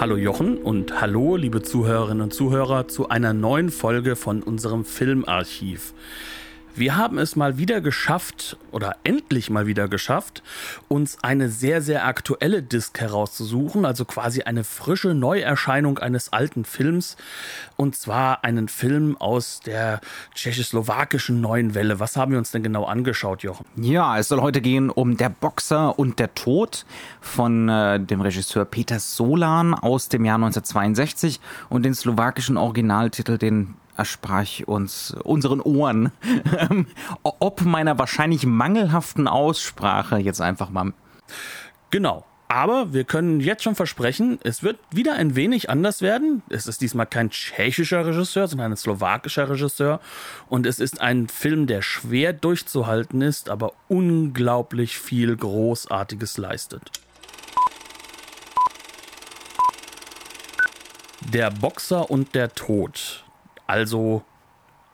[0.00, 5.92] Hallo Jochen und hallo liebe Zuhörerinnen und Zuhörer zu einer neuen Folge von unserem Filmarchiv.
[6.74, 10.42] Wir haben es mal wieder geschafft oder endlich mal wieder geschafft,
[10.88, 17.18] uns eine sehr, sehr aktuelle Disc herauszusuchen, also quasi eine frische Neuerscheinung eines alten Films
[17.76, 20.00] und zwar einen Film aus der
[20.34, 22.00] tschechoslowakischen neuen Welle.
[22.00, 23.66] Was haben wir uns denn genau angeschaut, Jochen?
[23.76, 26.86] Ja, es soll heute gehen um Der Boxer und der Tod
[27.20, 33.74] von äh, dem Regisseur Peter Solan aus dem Jahr 1962 und den slowakischen Originaltitel, den
[33.96, 36.12] ersprach uns unseren Ohren,
[36.70, 36.86] ähm,
[37.22, 40.92] ob meiner wahrscheinlich mangelhaften Aussprache jetzt einfach mal.
[41.90, 42.24] Genau.
[42.52, 46.42] Aber wir können jetzt schon versprechen, es wird wieder ein wenig anders werden.
[46.50, 50.00] Es ist diesmal kein tschechischer Regisseur, sondern ein slowakischer Regisseur.
[50.50, 56.90] Und es ist ein Film, der schwer durchzuhalten ist, aber unglaublich viel Großartiges leistet.
[61.32, 63.21] Der Boxer und der Tod.
[63.72, 64.20] Also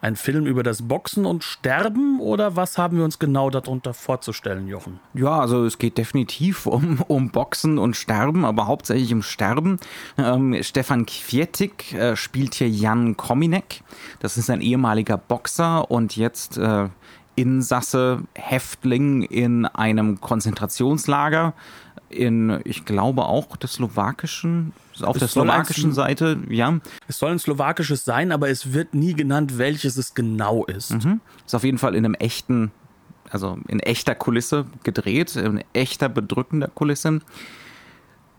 [0.01, 4.69] ein Film über das Boxen und Sterben oder was haben wir uns genau darunter vorzustellen,
[4.69, 5.01] Jochen?
[5.15, 9.81] Ja, also es geht definitiv um, um Boxen und Sterben, aber hauptsächlich um Sterben.
[10.17, 13.83] Ähm, Stefan Kvietik äh, spielt hier Jan Kominek.
[14.21, 16.89] Das ist ein ehemaliger Boxer und jetzt äh,
[17.35, 21.53] Insasse, Häftling in einem Konzentrationslager
[22.11, 26.79] in, ich glaube auch der slowakischen, auf es der slowakischen Seite, ja.
[27.07, 31.05] Es soll ein slowakisches sein, aber es wird nie genannt, welches es genau ist.
[31.05, 31.21] Mhm.
[31.47, 32.71] Ist auf jeden Fall in einem echten,
[33.31, 37.21] also in echter Kulisse gedreht, in echter bedrückender Kulisse.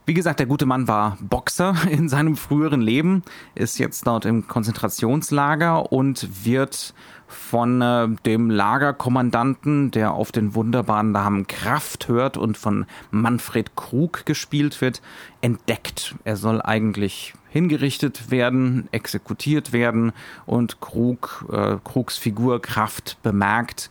[0.05, 3.23] Wie gesagt, der gute Mann war Boxer in seinem früheren Leben,
[3.55, 6.93] ist jetzt dort im Konzentrationslager und wird
[7.29, 14.25] von äh, dem Lagerkommandanten, der auf den wunderbaren Namen Kraft hört und von Manfred Krug
[14.25, 15.01] gespielt wird,
[15.41, 16.15] entdeckt.
[16.23, 20.11] Er soll eigentlich hingerichtet werden, exekutiert werden
[20.45, 23.89] und Krug, äh, Krugs Figur Kraft bemerkt,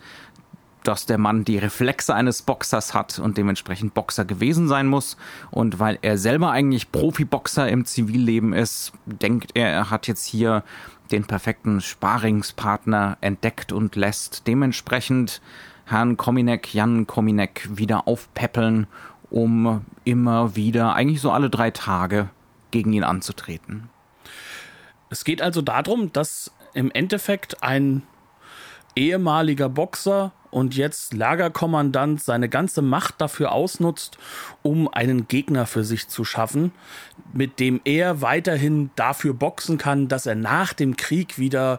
[0.88, 5.16] dass der Mann die Reflexe eines Boxers hat und dementsprechend Boxer gewesen sein muss.
[5.50, 10.64] Und weil er selber eigentlich Profiboxer im Zivilleben ist, denkt er, er hat jetzt hier
[11.08, 15.40] den perfekten Sparingspartner entdeckt und lässt dementsprechend
[15.86, 18.86] Herrn Kominek, Jan Kominek wieder aufpäppeln,
[19.30, 22.28] um immer wieder, eigentlich so alle drei Tage,
[22.70, 23.88] gegen ihn anzutreten.
[25.10, 28.02] Es geht also darum, dass im Endeffekt ein
[28.94, 34.18] ehemaliger Boxer und jetzt Lagerkommandant seine ganze Macht dafür ausnutzt,
[34.62, 36.72] um einen Gegner für sich zu schaffen,
[37.32, 41.78] mit dem er weiterhin dafür boxen kann, dass er nach dem Krieg wieder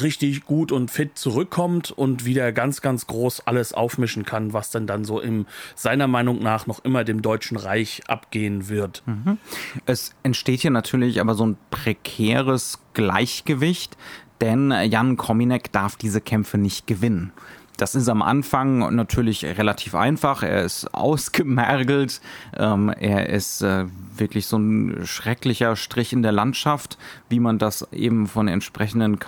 [0.00, 4.86] richtig gut und fit zurückkommt und wieder ganz, ganz groß alles aufmischen kann, was dann
[4.86, 9.02] dann so im seiner Meinung nach noch immer dem Deutschen Reich abgehen wird.
[9.06, 9.38] Mhm.
[9.86, 13.96] Es entsteht hier natürlich aber so ein prekäres Gleichgewicht,
[14.40, 17.32] denn Jan Kominek darf diese Kämpfe nicht gewinnen.
[17.78, 20.42] Das ist am Anfang natürlich relativ einfach.
[20.42, 22.20] Er ist ausgemergelt.
[22.56, 27.86] Ähm, er ist äh, wirklich so ein schrecklicher Strich in der Landschaft, wie man das
[27.92, 29.20] eben von entsprechenden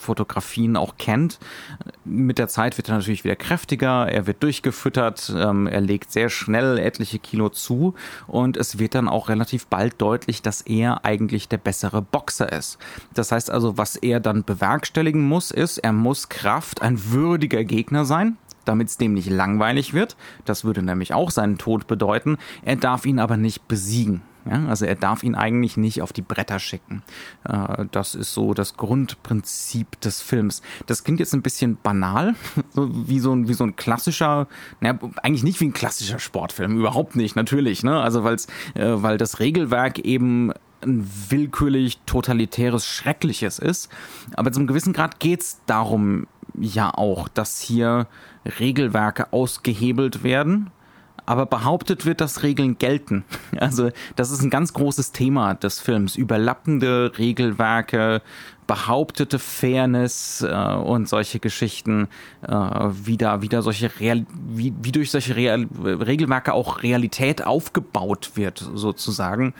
[0.00, 1.38] KZ-Fotografien auch kennt.
[2.04, 4.08] Mit der Zeit wird er natürlich wieder kräftiger.
[4.08, 5.32] Er wird durchgefüttert.
[5.36, 7.94] Ähm, er legt sehr schnell etliche Kilo zu.
[8.26, 12.78] Und es wird dann auch relativ bald deutlich, dass er eigentlich der bessere Boxer ist.
[13.14, 18.04] Das heißt also, was er dann bewerkstelligen muss, ist, er muss Kraft, ein würdiger Gegner
[18.04, 20.16] sein, damit es dem nicht langweilig wird.
[20.44, 22.38] Das würde nämlich auch seinen Tod bedeuten.
[22.62, 24.22] Er darf ihn aber nicht besiegen.
[24.50, 27.02] Ja, also er darf ihn eigentlich nicht auf die Bretter schicken.
[27.44, 30.60] Äh, das ist so das Grundprinzip des Films.
[30.86, 32.34] Das klingt jetzt ein bisschen banal,
[32.70, 34.48] so wie so ein, wie so ein klassischer,
[34.80, 37.84] naja, eigentlich nicht wie ein klassischer Sportfilm, überhaupt nicht, natürlich.
[37.84, 38.00] Ne?
[38.00, 43.88] Also weil's, äh, weil das Regelwerk eben ein willkürlich totalitäres, schreckliches ist.
[44.34, 46.26] Aber zum gewissen Grad geht es darum
[46.58, 48.08] ja auch, dass hier
[48.58, 50.70] Regelwerke ausgehebelt werden,
[51.30, 53.24] aber behauptet wird, dass Regeln gelten.
[53.60, 56.16] Also das ist ein ganz großes Thema des Films.
[56.16, 58.22] Überlappende Regelwerke,
[58.70, 62.06] behauptete Fairness äh, und solche Geschichten
[62.46, 68.64] äh, wieder, wieder solche Real, wie, wie durch solche Real, Regelwerke auch Realität aufgebaut wird,
[68.74, 69.54] sozusagen.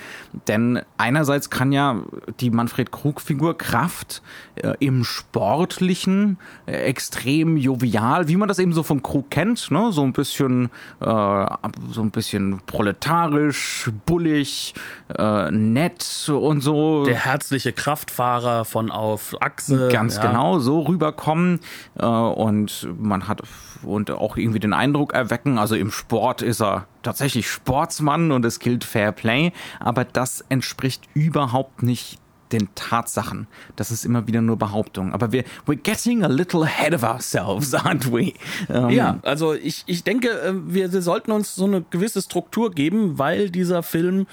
[0.46, 2.02] Denn einerseits kann ja
[2.38, 4.22] die Manfred Krug-Figur Kraft
[4.54, 9.90] äh, im Sportlichen äh, extrem jovial, wie man das eben so von Krug kennt, ne?
[9.90, 10.66] so ein bisschen,
[11.00, 11.46] äh,
[11.90, 14.72] so ein bisschen proletarisch, bullig,
[15.18, 17.04] äh, nett und so.
[17.04, 19.88] Der herzliche Kraftfahrer von auf Achse.
[19.88, 20.26] Ganz ja.
[20.26, 21.60] genau, so rüberkommen
[21.98, 23.42] äh, und man hat
[23.82, 28.58] und auch irgendwie den Eindruck erwecken, also im Sport ist er tatsächlich Sportsmann und es
[28.58, 32.18] gilt Fair Play, aber das entspricht überhaupt nicht
[32.52, 33.46] den Tatsachen.
[33.76, 35.12] Das ist immer wieder nur Behauptung.
[35.12, 38.34] Aber wir, we're getting a little ahead of ourselves, aren't we?
[38.68, 43.18] Ähm, ja, also ich, ich denke, äh, wir sollten uns so eine gewisse Struktur geben,
[43.18, 44.26] weil dieser Film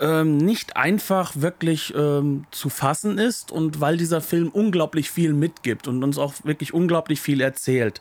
[0.00, 5.88] ähm, nicht einfach wirklich ähm, zu fassen ist und weil dieser Film unglaublich viel mitgibt
[5.88, 8.00] und uns auch wirklich unglaublich viel erzählt.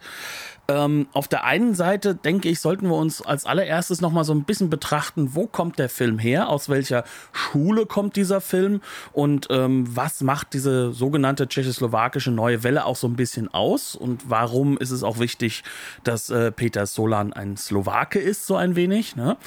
[0.69, 4.43] Ähm, auf der einen Seite denke ich, sollten wir uns als allererstes nochmal so ein
[4.43, 8.81] bisschen betrachten, wo kommt der Film her, aus welcher Schule kommt dieser Film
[9.11, 14.29] und ähm, was macht diese sogenannte tschechoslowakische neue Welle auch so ein bisschen aus und
[14.29, 15.63] warum ist es auch wichtig,
[16.03, 19.15] dass äh, Peter Solan ein Slowake ist, so ein wenig.
[19.15, 19.37] Ne?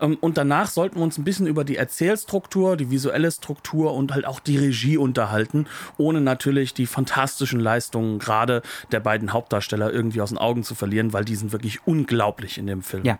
[0.00, 4.12] Ähm, und danach sollten wir uns ein bisschen über die Erzählstruktur, die visuelle Struktur und
[4.12, 10.20] halt auch die Regie unterhalten, ohne natürlich die fantastischen Leistungen gerade der beiden Hauptdarsteller irgendwie
[10.20, 13.04] aus den Augen zu zu verlieren, weil die sind wirklich unglaublich in dem Film.
[13.04, 13.18] Ja.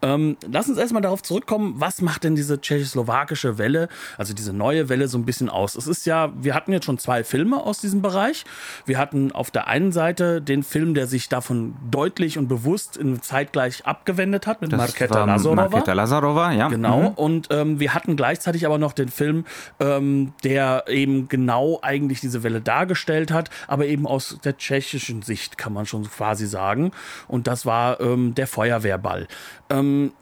[0.00, 4.88] Ähm, lass uns erstmal darauf zurückkommen, was macht denn diese tschechoslowakische Welle, also diese neue
[4.88, 5.76] Welle so ein bisschen aus?
[5.76, 8.44] Es ist ja, wir hatten jetzt schon zwei Filme aus diesem Bereich.
[8.86, 13.20] Wir hatten auf der einen Seite den Film, der sich davon deutlich und bewusst in
[13.20, 15.68] zeitgleich abgewendet hat mit Marketa Lazarova.
[15.68, 16.68] Marketa Lazarova, ja.
[16.68, 17.00] Genau.
[17.00, 17.08] Mhm.
[17.08, 19.44] Und ähm, wir hatten gleichzeitig aber noch den Film,
[19.78, 25.58] ähm, der eben genau eigentlich diese Welle dargestellt hat, aber eben aus der tschechischen Sicht
[25.58, 26.92] kann man schon quasi sagen sagen.
[27.26, 29.28] Und das war ähm, der Feuerwehrball.
[29.70, 30.12] Ähm,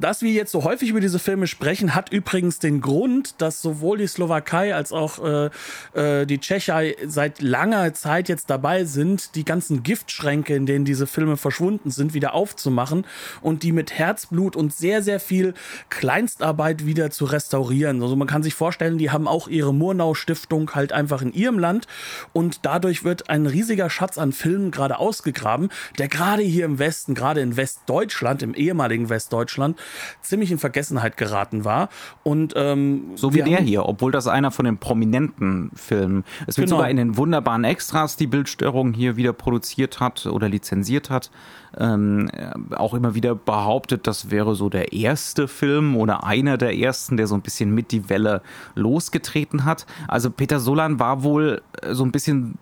[0.00, 3.98] dass wir jetzt so häufig über diese Filme sprechen, hat übrigens den Grund, dass sowohl
[3.98, 5.50] die Slowakei als auch äh,
[5.92, 11.06] äh, die Tschechei seit langer Zeit jetzt dabei sind, die ganzen Giftschränke, in denen diese
[11.06, 13.06] Filme verschwunden sind, wieder aufzumachen
[13.42, 15.54] und die mit Herzblut und sehr, sehr viel
[15.90, 18.02] Kleinstarbeit wieder zu restaurieren.
[18.02, 21.86] Also man kann sich vorstellen, die haben auch ihre Murnau-Stiftung halt einfach in ihrem Land
[22.32, 25.68] und dadurch wird ein riesiger Schatz an Filmen gerade ausgegraben,
[25.98, 29.78] der gerade hier im Westen, gerade in Westdeutschland, im ehemaligen Westdeutschland, Deutschland
[30.22, 31.88] ziemlich in Vergessenheit geraten war.
[32.22, 36.24] Und ähm, so wie der hier, obwohl das einer von den prominenten Filmen.
[36.46, 36.78] Es wird genau.
[36.78, 41.30] sogar in den wunderbaren Extras die Bildstörung hier wieder produziert hat oder lizenziert hat.
[41.76, 42.30] Ähm,
[42.74, 47.26] auch immer wieder behauptet, das wäre so der erste Film oder einer der ersten, der
[47.26, 48.42] so ein bisschen mit die Welle
[48.74, 49.86] losgetreten hat.
[50.08, 52.58] Also Peter Solan war wohl so ein bisschen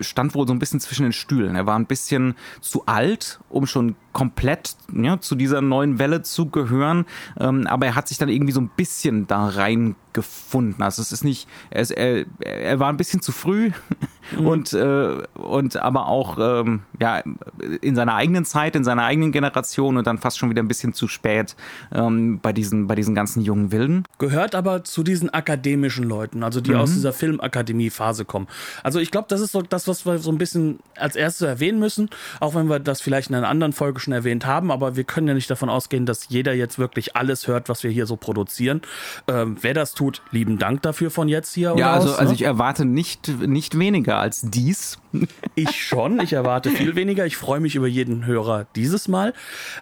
[0.00, 1.56] stand wohl so ein bisschen zwischen den Stühlen.
[1.56, 6.46] Er war ein bisschen zu alt, um schon komplett ja, zu dieser neuen Welle zu
[6.46, 7.06] gehören,
[7.38, 10.82] ähm, aber er hat sich dann irgendwie so ein bisschen da rein gefunden.
[10.82, 13.70] Also es ist nicht, er, ist, er, er war ein bisschen zu früh
[14.36, 14.46] mhm.
[14.46, 17.22] und, äh, und aber auch ähm, ja,
[17.80, 20.92] in seiner eigenen Zeit, in seiner eigenen Generation und dann fast schon wieder ein bisschen
[20.92, 21.56] zu spät
[21.92, 24.04] ähm, bei, diesen, bei diesen ganzen jungen Wilden.
[24.18, 26.78] Gehört aber zu diesen akademischen Leuten, also die mhm.
[26.78, 28.48] aus dieser Filmakademie-Phase kommen.
[28.82, 31.78] Also ich glaube, das ist so das, was wir so ein bisschen als erstes erwähnen
[31.78, 32.10] müssen,
[32.40, 35.28] auch wenn wir das vielleicht in einer anderen Folge schon erwähnt haben, aber wir können
[35.28, 38.82] ja nicht davon ausgehen, dass jeder jetzt wirklich alles hört, was wir hier so produzieren.
[39.26, 41.74] Ähm, wer das tut, lieben Dank dafür von jetzt hier.
[41.76, 42.34] Ja, also, aus, also ne?
[42.34, 44.98] ich erwarte nicht, nicht weniger als dies.
[45.54, 47.24] Ich schon, ich erwarte viel weniger.
[47.26, 49.32] Ich freue mich über jeden Hörer dieses Mal.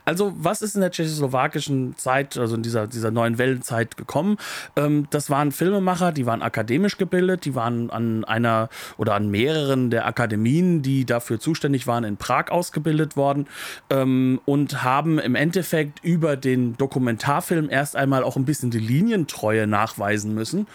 [0.04, 4.38] Also, was ist in der tschechoslowakischen Zeit, also in dieser, dieser neuen Wellenzeit gekommen?
[4.76, 9.90] Ähm, das waren Filmemacher, die waren akademisch gebildet, die waren an einer oder an mehreren
[9.90, 13.46] der Akademien, die dafür zuständig waren, in Prag ausgebildet worden
[13.90, 19.66] ähm, und haben im Endeffekt über den Dokumentarfilm erst einmal auch ein bisschen die Linientreue
[19.66, 20.66] nachweisen müssen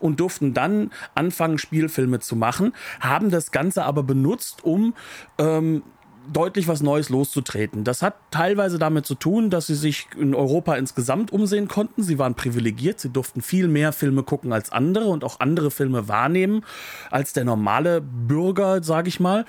[0.00, 2.72] und durften dann anfangen, Spielfilme zu machen,
[3.10, 4.94] haben das Ganze aber benutzt, um
[5.38, 5.82] ähm,
[6.32, 7.84] deutlich was Neues loszutreten.
[7.84, 12.02] Das hat teilweise damit zu tun, dass sie sich in Europa insgesamt umsehen konnten.
[12.02, 16.08] Sie waren privilegiert, sie durften viel mehr Filme gucken als andere und auch andere Filme
[16.08, 16.64] wahrnehmen
[17.10, 19.44] als der normale Bürger, sage ich mal.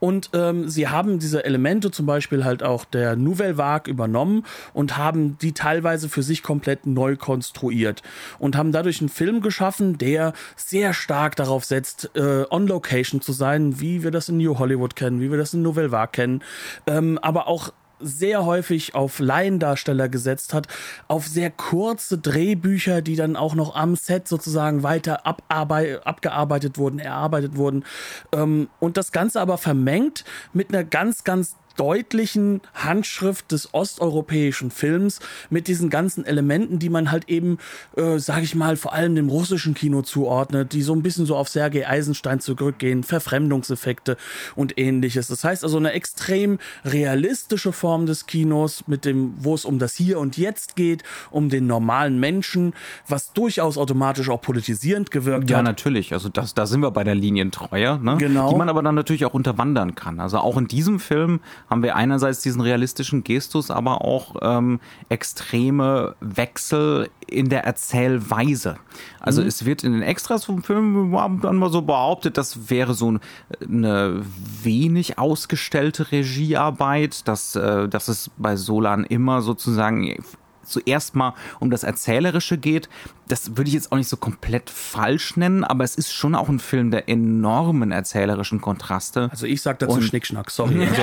[0.00, 4.96] Und ähm, sie haben diese Elemente zum Beispiel halt auch der Nouvelle Vague übernommen und
[4.96, 8.02] haben die teilweise für sich komplett neu konstruiert
[8.38, 13.32] und haben dadurch einen Film geschaffen, der sehr stark darauf setzt, äh, on Location zu
[13.32, 16.42] sein, wie wir das in New Hollywood kennen, wie wir das in Nouvelle Vague kennen,
[16.86, 20.66] ähm, aber auch sehr häufig auf Laiendarsteller gesetzt hat,
[21.08, 27.56] auf sehr kurze Drehbücher, die dann auch noch am Set sozusagen weiter abgearbeitet wurden, erarbeitet
[27.56, 27.84] wurden.
[28.32, 35.18] Ähm, und das Ganze aber vermengt mit einer ganz, ganz deutlichen Handschrift des osteuropäischen Films
[35.48, 37.56] mit diesen ganzen Elementen, die man halt eben,
[37.96, 41.36] äh, sage ich mal, vor allem dem russischen Kino zuordnet, die so ein bisschen so
[41.36, 44.18] auf Sergei Eisenstein zurückgehen, Verfremdungseffekte
[44.56, 45.28] und ähnliches.
[45.28, 49.94] Das heißt also eine extrem realistische Form des Kinos, mit dem, wo es um das
[49.94, 52.74] Hier und Jetzt geht, um den normalen Menschen,
[53.08, 55.64] was durchaus automatisch auch politisierend gewirkt ja, hat.
[55.64, 56.12] Ja, natürlich.
[56.12, 58.18] Also das, da sind wir bei der Linientreue, ne?
[58.18, 58.50] genau.
[58.50, 60.20] die man aber dann natürlich auch unterwandern kann.
[60.20, 66.16] Also auch in diesem Film haben wir einerseits diesen realistischen Gestus, aber auch ähm, extreme
[66.20, 68.76] Wechsel in der Erzählweise.
[69.20, 69.48] Also mhm.
[69.48, 73.18] es wird in den Extras vom Film dann mal so behauptet, das wäre so
[73.60, 74.22] eine
[74.62, 80.16] wenig ausgestellte Regiearbeit, dass, äh, dass es bei Solan immer sozusagen
[80.64, 82.88] zuerst mal um das Erzählerische geht.
[83.30, 86.48] Das würde ich jetzt auch nicht so komplett falsch nennen, aber es ist schon auch
[86.48, 89.28] ein Film der enormen erzählerischen Kontraste.
[89.30, 90.88] Also ich sag dazu Und Schnickschnack, sorry.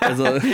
[0.00, 0.46] Also, also,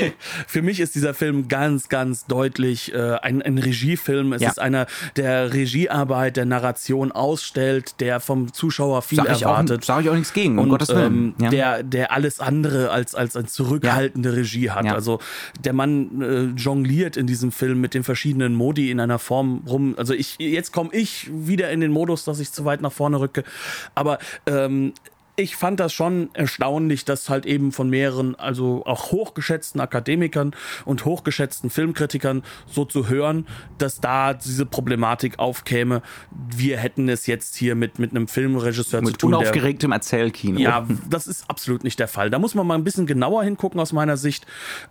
[0.46, 4.32] für mich ist dieser Film ganz, ganz deutlich äh, ein, ein Regiefilm.
[4.32, 4.50] Es ja.
[4.50, 4.86] ist einer,
[5.16, 9.84] der Regiearbeit, der Narration ausstellt, der vom Zuschauer viel sag erwartet.
[9.84, 11.12] Sag ich auch nichts gegen, um Und, Gottes Willen.
[11.12, 11.50] Ähm, ja.
[11.50, 14.34] der, der alles andere als, als eine zurückhaltende ja.
[14.34, 14.86] Regie hat.
[14.86, 15.20] Also
[15.64, 19.62] der Mann äh, jongliert in diesem Film mit den verschiedenen verschiedenen Modi in einer Form
[19.66, 19.94] rum.
[19.96, 23.20] Also ich, jetzt komme ich wieder in den Modus, dass ich zu weit nach vorne
[23.20, 23.44] rücke.
[23.94, 24.92] Aber ähm,
[25.36, 31.06] ich fand das schon erstaunlich, dass halt eben von mehreren, also auch hochgeschätzten Akademikern und
[31.06, 33.46] hochgeschätzten Filmkritikern so zu hören,
[33.78, 36.02] dass da diese Problematik aufkäme.
[36.30, 39.30] Wir hätten es jetzt hier mit, mit einem Filmregisseur mit zu tun.
[39.30, 40.60] Mit unaufgeregtem Erzählkino.
[40.60, 42.28] Ja, das ist absolut nicht der Fall.
[42.28, 44.46] Da muss man mal ein bisschen genauer hingucken aus meiner Sicht,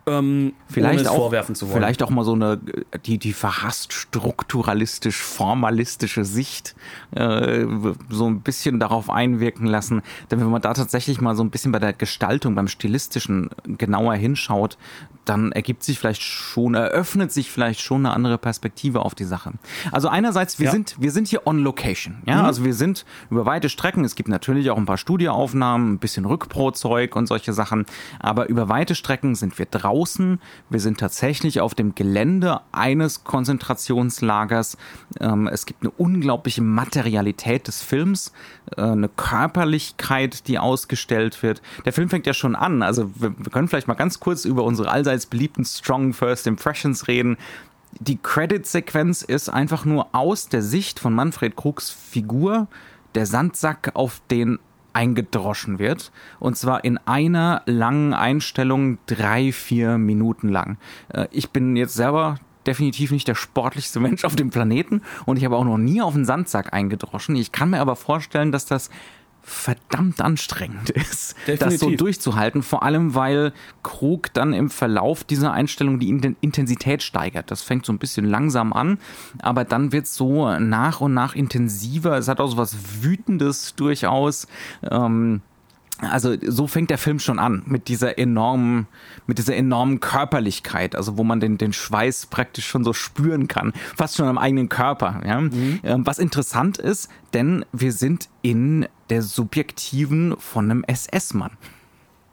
[0.08, 1.78] ähm, vielleicht auch, vorwerfen zu wollen.
[1.78, 2.60] Vielleicht auch mal so eine,
[3.06, 6.76] die, die verhasst strukturalistisch, formalistische Sicht
[7.12, 7.66] äh,
[8.10, 11.72] so ein bisschen darauf einwirken lassen denn wenn man da tatsächlich mal so ein bisschen
[11.72, 14.78] bei der Gestaltung, beim Stilistischen genauer hinschaut,
[15.26, 19.54] dann ergibt sich vielleicht schon, eröffnet sich vielleicht schon eine andere Perspektive auf die Sache.
[19.92, 20.72] Also einerseits, wir ja.
[20.72, 22.46] sind, wir sind hier on location, ja, mhm.
[22.46, 26.26] also wir sind über weite Strecken, es gibt natürlich auch ein paar Studioaufnahmen, ein bisschen
[26.26, 27.86] Rückprozeug und solche Sachen,
[28.20, 34.78] aber über weite Strecken sind wir draußen, wir sind tatsächlich auf dem Gelände eines Konzentrationslagers,
[35.20, 38.34] ähm, es gibt eine unglaubliche Materialität des Films,
[38.76, 41.62] äh, eine Körperlichkeit, die ausgestellt wird.
[41.86, 44.64] Der Film fängt ja schon an, also wir, wir können vielleicht mal ganz kurz über
[44.64, 47.38] unsere allseits beliebten Strong First Impressions reden.
[48.00, 52.68] Die Credit-Sequenz ist einfach nur aus der Sicht von Manfred Krugs Figur
[53.16, 54.60] der Sandsack, auf den
[54.94, 56.12] eingedroschen wird.
[56.40, 60.78] Und zwar in einer langen Einstellung, drei, vier Minuten lang.
[61.10, 65.46] Äh, ich bin jetzt selber definitiv nicht der sportlichste Mensch auf dem Planeten und ich
[65.46, 67.36] habe auch noch nie auf einen Sandsack eingedroschen.
[67.36, 68.90] Ich kann mir aber vorstellen, dass das
[69.44, 71.60] verdammt anstrengend ist, Definitiv.
[71.60, 72.64] das so durchzuhalten.
[72.64, 77.52] Vor allem, weil Krug dann im Verlauf dieser Einstellung die Intensität steigert.
[77.52, 79.00] Das fängt so ein bisschen langsam an,
[79.42, 82.18] aber dann wird es so nach und nach intensiver.
[82.18, 84.48] Es hat auch so was Wütendes durchaus.
[84.90, 85.42] Ähm,
[86.10, 88.88] also so fängt der Film schon an mit dieser enormen,
[89.28, 93.74] mit dieser enormen Körperlichkeit, also wo man den, den Schweiß praktisch schon so spüren kann,
[93.96, 95.22] fast schon am eigenen Körper.
[95.26, 95.42] Ja?
[95.42, 95.80] Mhm.
[95.84, 101.52] Ähm, was interessant ist, denn wir sind in der subjektiven von einem SS-Mann.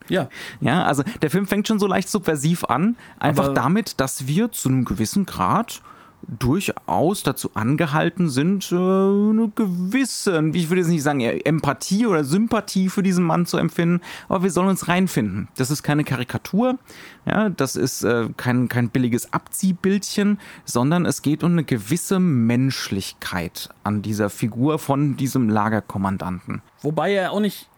[0.09, 0.29] Ja.
[0.61, 4.53] Ja, also der Film fängt schon so leicht subversiv an, einfach Aber damit, dass wir
[4.53, 5.83] zu einem gewissen Grad
[6.27, 12.89] durchaus dazu angehalten sind, äh, eine gewisse, ich würde jetzt nicht sagen Empathie oder Sympathie
[12.89, 15.49] für diesen Mann zu empfinden, aber wir sollen uns reinfinden.
[15.57, 16.79] Das ist keine Karikatur,
[17.27, 23.71] ja, das ist äh, kein, kein billiges Abziehbildchen, sondern es geht um eine gewisse Menschlichkeit
[23.85, 26.63] an dieser Figur von diesem Lagerkommandanten.
[26.83, 27.69] Wobei er auch nicht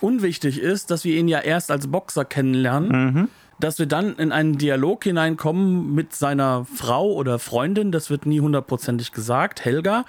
[0.00, 3.14] unwichtig ist, dass wir ihn ja erst als Boxer kennenlernen.
[3.14, 3.28] Mhm
[3.60, 8.40] dass wir dann in einen Dialog hineinkommen mit seiner Frau oder Freundin, das wird nie
[8.40, 10.04] hundertprozentig gesagt, Helga,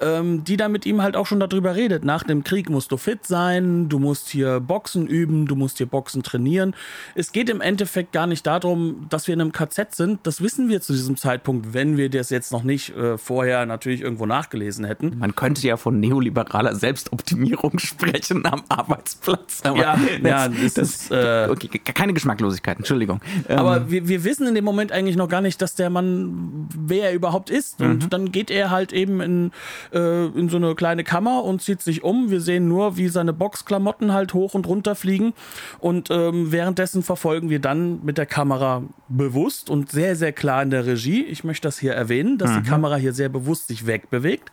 [0.00, 2.04] ähm, die dann mit ihm halt auch schon darüber redet.
[2.04, 5.86] Nach dem Krieg musst du fit sein, du musst hier Boxen üben, du musst hier
[5.86, 6.74] Boxen trainieren.
[7.14, 10.26] Es geht im Endeffekt gar nicht darum, dass wir in einem KZ sind.
[10.26, 14.00] Das wissen wir zu diesem Zeitpunkt, wenn wir das jetzt noch nicht äh, vorher natürlich
[14.00, 15.18] irgendwo nachgelesen hätten.
[15.18, 19.62] Man könnte ja von neoliberaler Selbstoptimierung sprechen am Arbeitsplatz.
[19.64, 22.84] ja, ja, das, das ist äh, okay, keine Geschmacklosigkeiten.
[22.88, 23.20] Entschuldigung.
[23.48, 23.90] Aber ähm.
[23.90, 27.14] wir, wir wissen in dem Moment eigentlich noch gar nicht, dass der Mann, wer er
[27.14, 27.82] überhaupt ist.
[27.82, 28.10] Und mhm.
[28.10, 29.52] dann geht er halt eben in,
[29.92, 32.30] äh, in so eine kleine Kammer und zieht sich um.
[32.30, 35.34] Wir sehen nur, wie seine Boxklamotten halt hoch und runter fliegen.
[35.80, 40.70] Und ähm, währenddessen verfolgen wir dann mit der Kamera bewusst und sehr, sehr klar in
[40.70, 41.24] der Regie.
[41.24, 42.62] Ich möchte das hier erwähnen, dass mhm.
[42.62, 44.50] die Kamera hier sehr bewusst sich wegbewegt.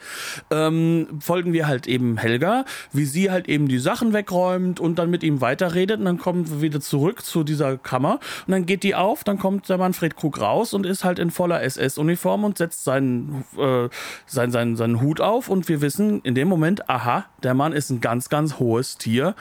[0.51, 5.09] Ähm, folgen wir halt eben Helga, wie sie halt eben die Sachen wegräumt und dann
[5.09, 5.99] mit ihm weiterredet.
[5.99, 8.19] Und dann kommen wir wieder zurück zu dieser Kammer.
[8.47, 11.31] Und dann geht die auf, dann kommt der Manfred Krug raus und ist halt in
[11.31, 13.89] voller SS-Uniform und setzt seinen, äh,
[14.25, 15.49] seinen, seinen, seinen Hut auf.
[15.49, 19.35] Und wir wissen in dem Moment, aha, der Mann ist ein ganz, ganz hohes Tier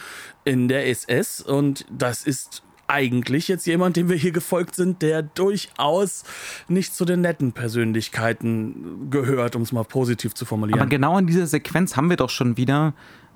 [0.45, 1.41] in der SS.
[1.41, 6.25] Und das ist eigentlich jetzt jemand, dem wir hier gefolgt sind, der durchaus
[6.69, 10.81] nicht zu den netten Persönlichkeiten gehört, um es mal positiv zu formulieren.
[10.81, 12.95] Aber genau in dieser Sequenz haben wir doch schon wieder,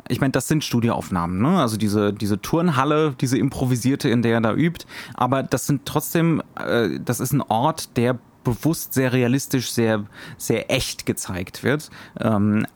[0.09, 1.61] ich meine, das sind Studioaufnahmen, ne?
[1.61, 4.87] Also diese, diese Turnhalle, diese improvisierte, in der er da übt.
[5.15, 10.05] Aber das sind trotzdem, äh, das ist ein Ort, der bewusst sehr realistisch, sehr,
[10.37, 11.91] sehr echt gezeigt wird.
[12.21, 12.67] Ähm,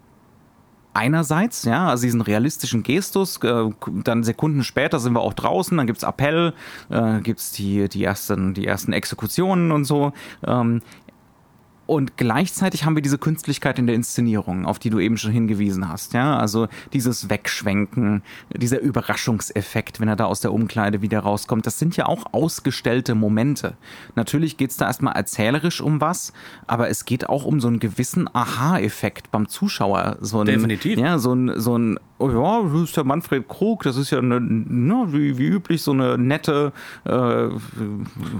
[0.95, 3.71] einerseits, ja, also diesen realistischen Gestus, äh,
[4.05, 6.53] dann Sekunden später sind wir auch draußen, dann gibt's Appell,
[6.91, 10.13] äh, gibt's die, die, ersten, die ersten Exekutionen und so.
[10.47, 10.83] Ähm,
[11.93, 15.91] und gleichzeitig haben wir diese Künstlichkeit in der Inszenierung, auf die du eben schon hingewiesen
[15.91, 16.15] hast.
[16.15, 21.79] Ja, also dieses Wegschwenken, dieser Überraschungseffekt, wenn er da aus der Umkleide wieder rauskommt, das
[21.79, 23.75] sind ja auch ausgestellte Momente.
[24.15, 26.33] Natürlich geht's da erstmal erzählerisch um was,
[26.67, 30.17] aber es geht auch um so einen gewissen Aha-Effekt beim Zuschauer.
[30.23, 30.99] So ein, Definitiv.
[30.99, 34.19] Ja, so ein, so ein oh ja, das ist der Manfred Krug, das ist ja
[34.19, 36.73] eine, ne, wie, wie üblich so eine nette,
[37.05, 37.49] äh,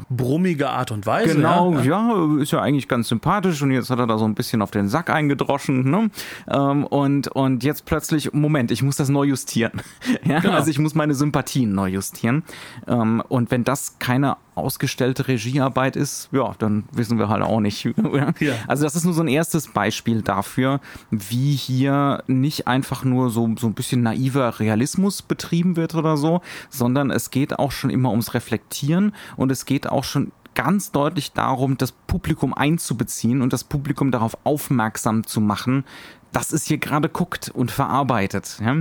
[0.09, 1.35] brummige Art und Weise.
[1.35, 1.83] Genau, ja.
[1.83, 4.71] ja, ist ja eigentlich ganz sympathisch und jetzt hat er da so ein bisschen auf
[4.71, 5.91] den Sack eingedroschen.
[5.91, 6.11] Ne?
[6.49, 9.83] Ähm, und, und jetzt plötzlich, Moment, ich muss das neu justieren.
[10.25, 10.55] ja, genau.
[10.55, 12.45] Also ich muss meine Sympathien neu justieren.
[12.87, 17.85] Ähm, und wenn das keine ausgestellte Regiearbeit ist, ja, dann wissen wir halt auch nicht.
[18.41, 18.55] ja.
[18.67, 20.81] Also das ist nur so ein erstes Beispiel dafür,
[21.11, 26.43] wie hier nicht einfach nur so, so ein bisschen naiver Realismus betrieben wird oder so,
[26.69, 31.33] sondern es geht auch schon immer ums Reflektieren und es geht auch schon ganz deutlich
[31.33, 35.85] darum, das Publikum einzubeziehen und das Publikum darauf aufmerksam zu machen,
[36.33, 38.59] dass es hier gerade guckt und verarbeitet.
[38.61, 38.77] Ja?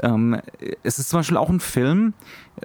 [0.00, 0.40] Ähm,
[0.82, 2.14] es ist zum Beispiel auch ein Film,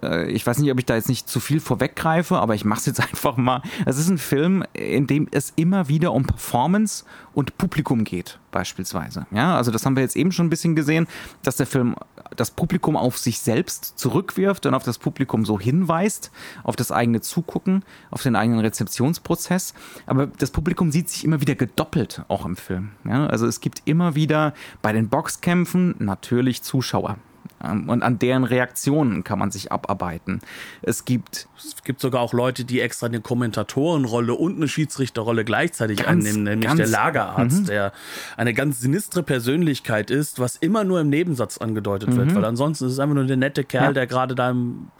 [0.02, 2.80] äh, ich weiß nicht, ob ich da jetzt nicht zu viel vorweggreife, aber ich mache
[2.80, 3.62] es jetzt einfach mal.
[3.86, 9.28] Es ist ein Film, in dem es immer wieder um Performance und Publikum geht, beispielsweise.
[9.32, 11.08] Ja, also das haben wir jetzt eben schon ein bisschen gesehen,
[11.44, 11.96] dass der Film
[12.36, 16.32] das Publikum auf sich selbst zurückwirft und auf das Publikum so hinweist,
[16.64, 19.74] auf das eigene Zugucken, auf den eigenen Rezeptionsprozess.
[20.06, 22.92] Aber das Publikum sieht sich immer wieder gedoppelt auch im Film.
[23.04, 27.18] Ja, also es gibt immer wieder bei den Boxkämpfen natürlich Zuschauer.
[27.64, 30.42] Ähm, und an deren Reaktionen kann man sich abarbeiten.
[30.82, 31.48] Es gibt.
[31.58, 36.44] Es gibt sogar auch Leute, die extra eine Kommentatorenrolle und eine Schiedsrichterrolle gleichzeitig ganz, annehmen,
[36.44, 37.66] nämlich ganz, der Lagerarzt, mhm.
[37.66, 37.94] der
[38.36, 42.18] eine ganz sinistre Persönlichkeit ist, was immer nur im Nebensatz angedeutet mhm.
[42.18, 43.94] wird, weil ansonsten ist es einfach nur der nette Kerl, ja.
[43.94, 44.56] der gerade da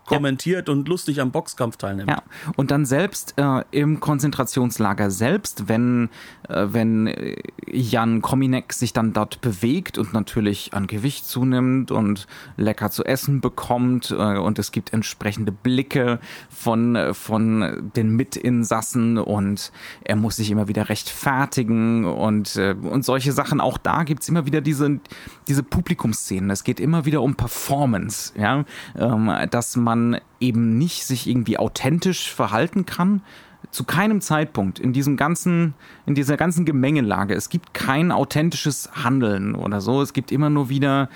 [0.06, 0.74] kommentiert ja.
[0.74, 2.10] und lustig am Boxkampf teilnimmt.
[2.10, 2.22] Ja,
[2.58, 6.10] und dann selbst äh, im Konzentrationslager selbst, wenn,
[6.48, 12.92] äh, wenn Jan Kominek sich dann dort bewegt und natürlich an Gewicht zunimmt und lecker
[12.92, 19.72] zu essen bekommt äh, und es gibt entsprechende Blicke von, äh, von den Mitinsassen und
[20.04, 23.62] er muss sich immer wieder rechtfertigen und, äh, und solche Sachen.
[23.62, 25.00] Auch da gibt es immer wieder diese,
[25.48, 26.50] diese Publikumsszenen.
[26.50, 28.66] Es geht immer wieder um Performance, ja,
[28.98, 33.22] ähm, dass man eben nicht sich irgendwie authentisch verhalten kann,
[33.70, 39.56] zu keinem Zeitpunkt in diesem ganzen, in dieser ganzen Gemengelage, es gibt kein authentisches Handeln
[39.56, 40.02] oder so.
[40.02, 41.10] Es gibt immer nur wieder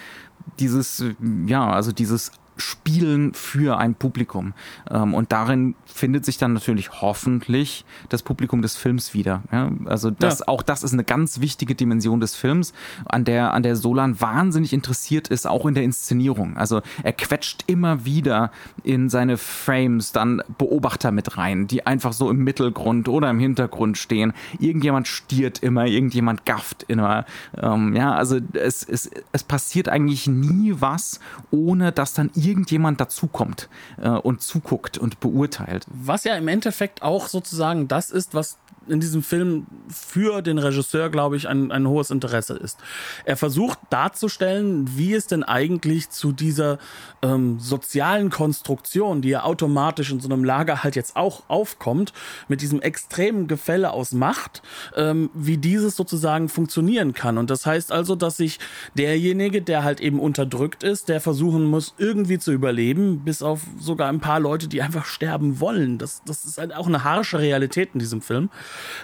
[0.59, 1.03] dieses,
[1.45, 4.53] ja, also dieses Spielen für ein Publikum.
[4.89, 9.43] Ähm, und darin findet sich dann natürlich hoffentlich das Publikum des Films wieder.
[9.85, 10.47] Also das, ja.
[10.47, 12.73] auch das ist eine ganz wichtige Dimension des Films,
[13.05, 16.57] an der, an der Solan wahnsinnig interessiert ist, auch in der Inszenierung.
[16.57, 18.51] Also er quetscht immer wieder
[18.83, 23.97] in seine Frames dann Beobachter mit rein, die einfach so im Mittelgrund oder im Hintergrund
[23.97, 24.33] stehen.
[24.59, 27.25] Irgendjemand stiert immer, irgendjemand gafft immer.
[27.57, 31.19] Ähm, ja, also es, es, es passiert eigentlich nie was,
[31.51, 33.69] ohne dass dann irgendjemand dazukommt
[34.01, 35.85] äh, und zuguckt und beurteilt.
[35.87, 41.09] Was ja im Endeffekt auch sozusagen das ist, was in diesem Film für den Regisseur,
[41.09, 42.79] glaube ich, ein, ein hohes Interesse ist.
[43.25, 46.77] Er versucht darzustellen, wie es denn eigentlich zu dieser
[47.21, 52.13] ähm, sozialen Konstruktion, die ja automatisch in so einem Lager halt jetzt auch aufkommt,
[52.47, 54.61] mit diesem extremen Gefälle aus Macht,
[54.95, 57.37] ähm, wie dieses sozusagen funktionieren kann.
[57.37, 58.59] Und das heißt also, dass sich
[58.95, 64.09] derjenige, der halt eben unterdrückt ist, der versuchen muss, irgendwie zu überleben, bis auf sogar
[64.09, 65.97] ein paar Leute, die einfach sterben wollen.
[65.97, 68.49] Das, das ist halt auch eine harsche Realität in diesem Film.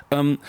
[0.10, 0.40] Ähm,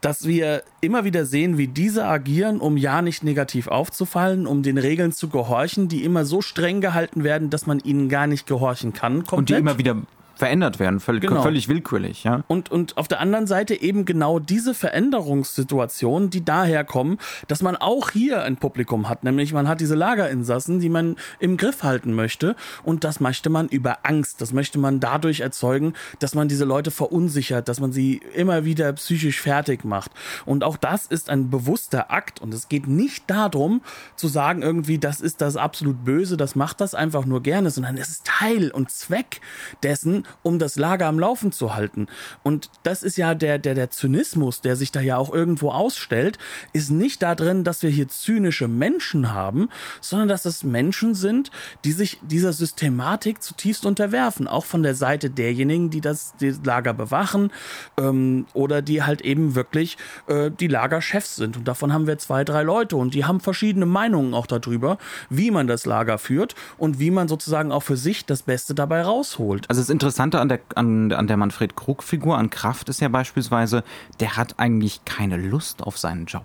[0.00, 4.78] dass wir immer wieder sehen, wie diese agieren, um ja nicht negativ aufzufallen, um den
[4.78, 8.92] Regeln zu gehorchen, die immer so streng gehalten werden, dass man ihnen gar nicht gehorchen
[8.92, 9.24] kann.
[9.24, 9.38] Komplett.
[9.38, 9.96] Und die immer wieder
[10.40, 11.42] verändert werden, völlig, genau.
[11.42, 12.24] völlig willkürlich.
[12.24, 12.42] Ja?
[12.48, 17.76] Und, und auf der anderen Seite eben genau diese Veränderungssituationen, die daher kommen, dass man
[17.76, 22.14] auch hier ein Publikum hat, nämlich man hat diese Lagerinsassen, die man im Griff halten
[22.14, 26.64] möchte und das möchte man über Angst, das möchte man dadurch erzeugen, dass man diese
[26.64, 30.10] Leute verunsichert, dass man sie immer wieder psychisch fertig macht.
[30.46, 33.82] Und auch das ist ein bewusster Akt und es geht nicht darum
[34.16, 37.98] zu sagen irgendwie, das ist das absolut Böse, das macht das einfach nur gerne, sondern
[37.98, 39.42] es ist Teil und Zweck
[39.82, 42.06] dessen, um das Lager am Laufen zu halten.
[42.42, 46.38] Und das ist ja der, der, der Zynismus, der sich da ja auch irgendwo ausstellt,
[46.72, 49.68] ist nicht da drin, dass wir hier zynische Menschen haben,
[50.00, 51.50] sondern dass es Menschen sind,
[51.84, 54.48] die sich dieser Systematik zutiefst unterwerfen.
[54.48, 57.50] Auch von der Seite derjenigen, die das die Lager bewachen
[57.98, 61.56] ähm, oder die halt eben wirklich äh, die Lagerchefs sind.
[61.56, 65.50] Und davon haben wir zwei, drei Leute und die haben verschiedene Meinungen auch darüber, wie
[65.50, 69.68] man das Lager führt und wie man sozusagen auch für sich das Beste dabei rausholt.
[69.68, 73.00] Also es ist interessant, Interessante an der, an, an der Manfred Krug-Figur, an Kraft, ist
[73.00, 73.84] ja beispielsweise,
[74.20, 76.44] der hat eigentlich keine Lust auf seinen Job.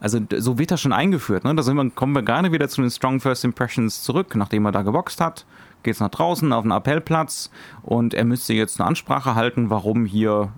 [0.00, 1.44] Also so wird er schon eingeführt.
[1.44, 1.54] Ne?
[1.54, 4.80] Da wir, kommen wir gerade wieder zu den Strong First Impressions zurück, nachdem er da
[4.80, 5.44] geboxt hat.
[5.82, 7.50] Geht's nach draußen auf den Appellplatz
[7.82, 10.52] und er müsste jetzt eine Ansprache halten, warum hier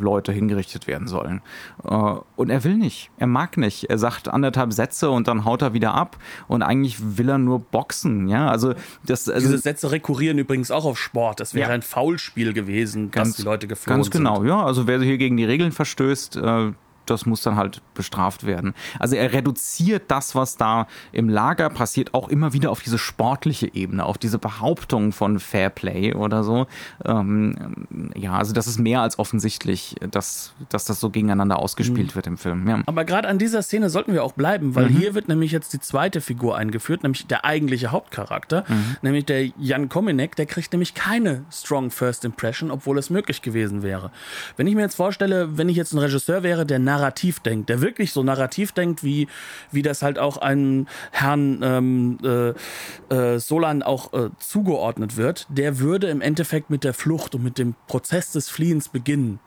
[0.00, 1.40] Leute hingerichtet werden sollen.
[1.84, 3.10] Äh, und er will nicht.
[3.18, 3.84] Er mag nicht.
[3.84, 6.16] Er sagt anderthalb Sätze und dann haut er wieder ab.
[6.46, 8.28] Und eigentlich will er nur boxen.
[8.28, 9.28] Ja, also das.
[9.28, 11.40] Also Diese Sätze rekurrieren übrigens auch auf Sport.
[11.40, 11.74] Das wäre ja.
[11.74, 14.48] ein Foulspiel gewesen, ganz, dass die Leute geflohen Ganz genau, sind.
[14.48, 14.64] ja.
[14.64, 16.72] Also wer hier gegen die Regeln verstößt, äh,
[17.10, 18.74] das muss dann halt bestraft werden.
[18.98, 23.72] Also er reduziert das, was da im Lager passiert, auch immer wieder auf diese sportliche
[23.74, 26.66] Ebene, auf diese Behauptung von Fairplay oder so.
[27.04, 32.14] Ähm, ja, also das ist mehr als offensichtlich, dass, dass das so gegeneinander ausgespielt mhm.
[32.14, 32.68] wird im Film.
[32.68, 32.82] Ja.
[32.86, 34.96] Aber gerade an dieser Szene sollten wir auch bleiben, weil mhm.
[34.96, 38.96] hier wird nämlich jetzt die zweite Figur eingeführt, nämlich der eigentliche Hauptcharakter, mhm.
[39.02, 43.82] nämlich der Jan Kominek, der kriegt nämlich keine Strong First Impression, obwohl es möglich gewesen
[43.82, 44.10] wäre.
[44.56, 47.68] Wenn ich mir jetzt vorstelle, wenn ich jetzt ein Regisseur wäre, der nach narrativ denkt,
[47.68, 49.28] der wirklich so narrativ denkt, wie,
[49.70, 55.78] wie das halt auch einem Herrn ähm, äh, äh, Solan auch äh, zugeordnet wird, der
[55.78, 59.38] würde im Endeffekt mit der Flucht und mit dem Prozess des Fliehens beginnen.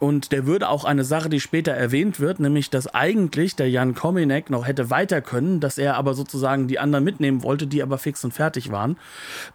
[0.00, 3.94] Und der würde auch eine Sache, die später erwähnt wird, nämlich, dass eigentlich der Jan
[3.94, 7.98] Kominek noch hätte weiter können, dass er aber sozusagen die anderen mitnehmen wollte, die aber
[7.98, 8.96] fix und fertig waren,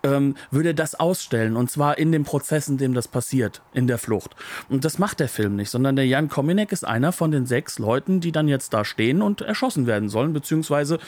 [0.03, 1.57] ähm, würde das ausstellen.
[1.57, 4.35] Und zwar in dem Prozess, in dem das passiert, in der Flucht.
[4.69, 7.79] Und das macht der Film nicht, sondern der Jan Kominek ist einer von den sechs
[7.79, 10.99] Leuten, die dann jetzt da stehen und erschossen werden sollen, beziehungsweise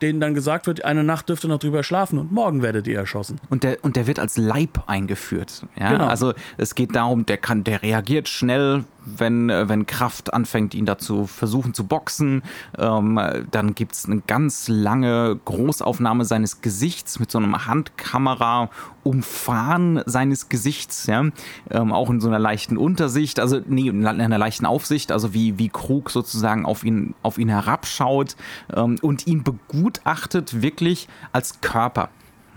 [0.00, 3.38] denen dann gesagt wird, eine Nacht dürfte noch drüber schlafen und morgen werdet ihr erschossen.
[3.50, 5.66] Und der, und der wird als Leib eingeführt.
[5.78, 5.90] Ja?
[5.90, 6.06] Genau.
[6.06, 10.86] Also es geht darum, der kann, der reagiert schnell, wenn, äh, wenn Kraft anfängt, ihn
[10.86, 12.42] dazu versuchen zu boxen.
[12.78, 13.20] Ähm,
[13.50, 18.70] dann gibt's eine ganz lange Großaufnahme seines Gesichts mit so einem Handkamera
[19.02, 21.24] umfahren seines Gesichts, ja,
[21.70, 25.58] ähm, auch in so einer leichten Untersicht, also nee, in einer leichten Aufsicht, also wie,
[25.58, 28.34] wie Krug sozusagen auf ihn, auf ihn herabschaut
[28.74, 32.08] ähm, und ihn begutachtet wirklich als Körper.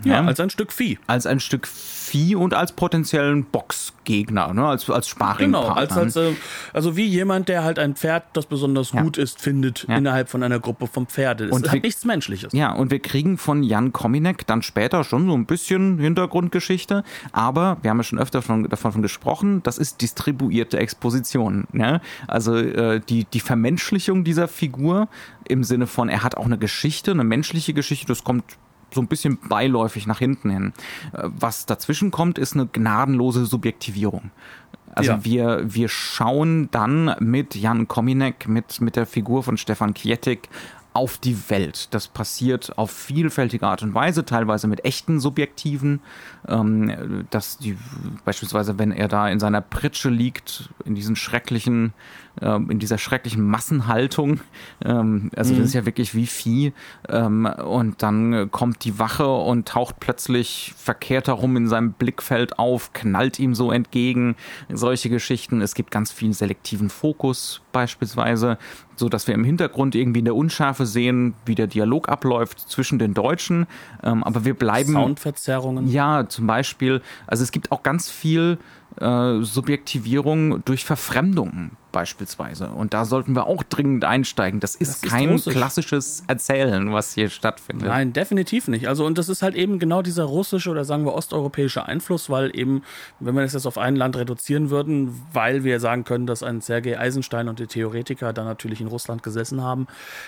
[0.04, 0.98] Ja, ja, als ein Stück Vieh.
[1.06, 4.66] Als ein Stück Vieh und als potenziellen Boxgegner, ne?
[4.66, 5.68] als, als Sparringpartner.
[5.68, 6.32] Genau, als, als, äh,
[6.72, 9.02] also wie jemand, der halt ein Pferd, das besonders ja.
[9.02, 9.96] gut ist, findet ja.
[9.96, 11.46] innerhalb von einer Gruppe von Pferde.
[11.46, 12.52] Das und ist halt nichts Menschliches.
[12.52, 17.76] Ja, und wir kriegen von Jan Kominek dann später schon so ein bisschen Hintergrundgeschichte, aber
[17.82, 21.66] wir haben ja schon öfter von, davon gesprochen, das ist distribuierte Exposition.
[21.72, 22.00] Ne?
[22.26, 25.08] Also äh, die, die Vermenschlichung dieser Figur
[25.48, 28.44] im Sinne von, er hat auch eine Geschichte, eine menschliche Geschichte, das kommt
[28.92, 30.72] so ein bisschen beiläufig nach hinten hin.
[31.12, 34.30] Äh, was dazwischen kommt, ist eine gnadenlose Subjektivierung.
[34.92, 35.24] Also ja.
[35.24, 40.48] wir, wir schauen dann mit Jan Kominek, mit, mit der Figur von Stefan Kietek
[40.92, 41.94] auf die Welt.
[41.94, 46.00] Das passiert auf vielfältige Art und Weise, teilweise mit echten Subjektiven.
[46.48, 47.76] Ähm, dass die,
[48.24, 51.92] beispielsweise, wenn er da in seiner Pritsche liegt, in diesen schrecklichen
[52.40, 54.40] ähm, in dieser schrecklichen Massenhaltung.
[54.84, 55.58] Ähm, also mhm.
[55.58, 56.72] das ist ja wirklich wie Vieh.
[57.08, 62.92] Ähm, und dann kommt die Wache und taucht plötzlich verkehrt herum in seinem Blickfeld auf,
[62.92, 64.36] knallt ihm so entgegen.
[64.72, 65.60] Solche Geschichten.
[65.60, 68.58] Es gibt ganz viel selektiven Fokus beispielsweise,
[68.96, 72.98] so dass wir im Hintergrund irgendwie in der Unschärfe sehen, wie der Dialog abläuft zwischen
[72.98, 73.66] den Deutschen.
[74.02, 74.92] Ähm, aber wir bleiben.
[74.92, 75.88] Soundverzerrungen.
[75.88, 77.02] Ja, zum Beispiel.
[77.26, 78.58] Also es gibt auch ganz viel
[79.00, 82.68] äh, Subjektivierung durch Verfremdung beispielsweise.
[82.68, 84.60] Und da sollten wir auch dringend einsteigen.
[84.60, 85.54] Das ist, das ist kein Russisch.
[85.54, 87.88] klassisches Erzählen, was hier stattfindet.
[87.88, 88.88] Nein, definitiv nicht.
[88.88, 92.56] Also, und das ist halt eben genau dieser russische oder sagen wir osteuropäische Einfluss, weil
[92.56, 92.82] eben,
[93.18, 96.60] wenn wir das jetzt auf ein Land reduzieren würden, weil wir sagen können, dass ein
[96.60, 99.86] Sergei Eisenstein und die Theoretiker da natürlich in Russland gesessen haben,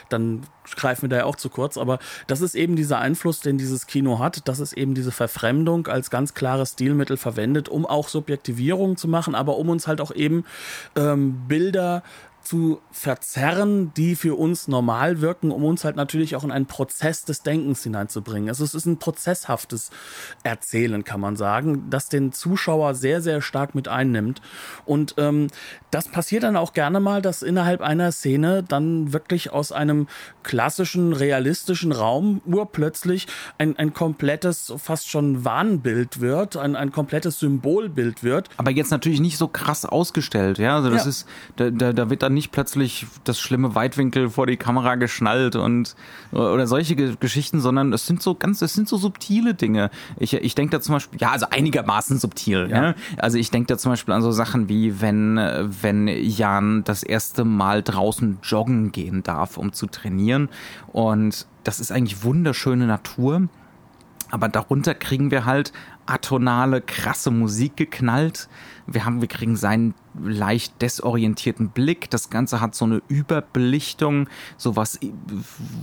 [0.09, 0.43] dann
[0.77, 1.77] greifen wir da ja auch zu kurz.
[1.77, 4.49] Aber das ist eben dieser Einfluss, den dieses Kino hat.
[4.49, 9.35] Das ist eben diese Verfremdung als ganz klares Stilmittel verwendet, um auch Subjektivierung zu machen,
[9.35, 10.45] aber um uns halt auch eben
[10.97, 12.01] ähm, Bilder
[12.43, 17.25] zu verzerren, die für uns normal wirken, um uns halt natürlich auch in einen Prozess
[17.25, 18.49] des Denkens hineinzubringen.
[18.49, 19.91] Also es ist ein prozesshaftes
[20.43, 24.43] Erzählen, kann man sagen, das den Zuschauer sehr, sehr stark mit einnimmt.
[24.85, 25.49] Und ähm,
[25.91, 30.09] das passiert dann auch gerne mal, dass innerhalb einer Szene dann wirklich aus einem
[30.43, 33.27] klassischen, realistischen Raum urplötzlich
[33.59, 38.49] ein, ein komplettes, fast schon Wahnbild wird, ein, ein komplettes Symbolbild wird.
[38.57, 40.77] Aber jetzt natürlich nicht so krass ausgestellt, ja.
[40.77, 41.11] Also das ja.
[41.11, 45.57] ist, da, da, da wird dann nicht plötzlich das schlimme Weitwinkel vor die Kamera geschnallt
[45.57, 45.95] und
[46.33, 49.91] oder solche Geschichten, sondern es sind so ganz, es sind so subtile Dinge.
[50.19, 52.69] Ich, ich denke da zum Beispiel, ja, also einigermaßen subtil.
[52.71, 52.83] Ja.
[52.83, 52.95] ja?
[53.19, 57.45] Also ich denke da zum Beispiel an so Sachen wie, wenn, wenn Jan das erste
[57.45, 60.49] Mal draußen joggen gehen darf, um zu trainieren.
[60.93, 63.49] Und das ist eigentlich wunderschöne Natur.
[64.31, 65.73] Aber darunter kriegen wir halt
[66.07, 68.49] atonale, krasse Musik geknallt.
[68.87, 72.11] Wir haben, wir kriegen seinen leicht desorientierten Blick.
[72.11, 74.99] Das Ganze hat so eine Überbelichtung, sowas,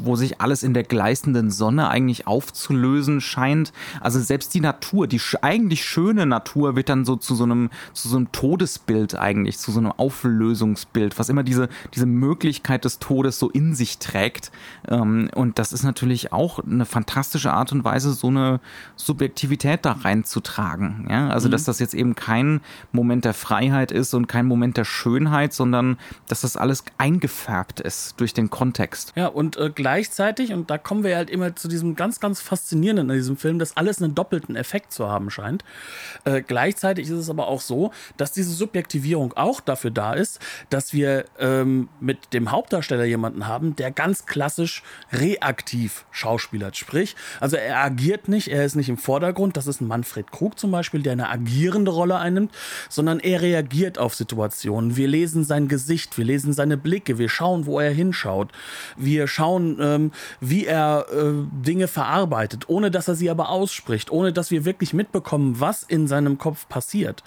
[0.03, 3.73] wo sich alles in der gleißenden Sonne eigentlich aufzulösen scheint.
[4.01, 8.07] Also selbst die Natur, die eigentlich schöne Natur wird dann so zu so einem, zu
[8.07, 13.39] so einem Todesbild eigentlich, zu so einem Auflösungsbild, was immer diese, diese Möglichkeit des Todes
[13.39, 14.51] so in sich trägt.
[14.87, 18.59] Ähm, und das ist natürlich auch eine fantastische Art und Weise, so eine
[18.95, 21.07] Subjektivität da reinzutragen.
[21.09, 21.51] Ja, also, mhm.
[21.51, 22.61] dass das jetzt eben kein
[22.91, 28.19] Moment der Freiheit ist und kein Moment der Schönheit, sondern dass das alles eingefärbt ist
[28.19, 29.13] durch den Kontext.
[29.15, 33.09] Ja, und äh, gleichzeitig, und da kommen wir halt immer zu diesem ganz, ganz faszinierenden
[33.09, 35.63] in diesem Film, dass alles einen doppelten Effekt zu haben scheint.
[36.25, 40.91] Äh, gleichzeitig ist es aber auch so, dass diese Subjektivierung auch dafür da ist, dass
[40.91, 46.75] wir ähm, mit dem Hauptdarsteller jemanden haben, der ganz klassisch reaktiv schauspielert.
[46.75, 50.59] Sprich, also er agiert nicht, er ist nicht im Vordergrund, das ist ein Manfred Krug
[50.59, 52.51] zum Beispiel, der eine agierende Rolle einnimmt,
[52.89, 54.95] sondern er reagiert auf Situationen.
[54.95, 58.51] Wir lesen sein Gesicht, wir lesen seine Blicke, wir schauen, wo er hinschaut.
[58.97, 61.33] Wir schauen, ähm, wie er äh,
[61.65, 66.07] Dinge verarbeitet, ohne dass er sie aber ausspricht, ohne dass wir wirklich mitbekommen, was in
[66.07, 67.23] seinem Kopf passiert.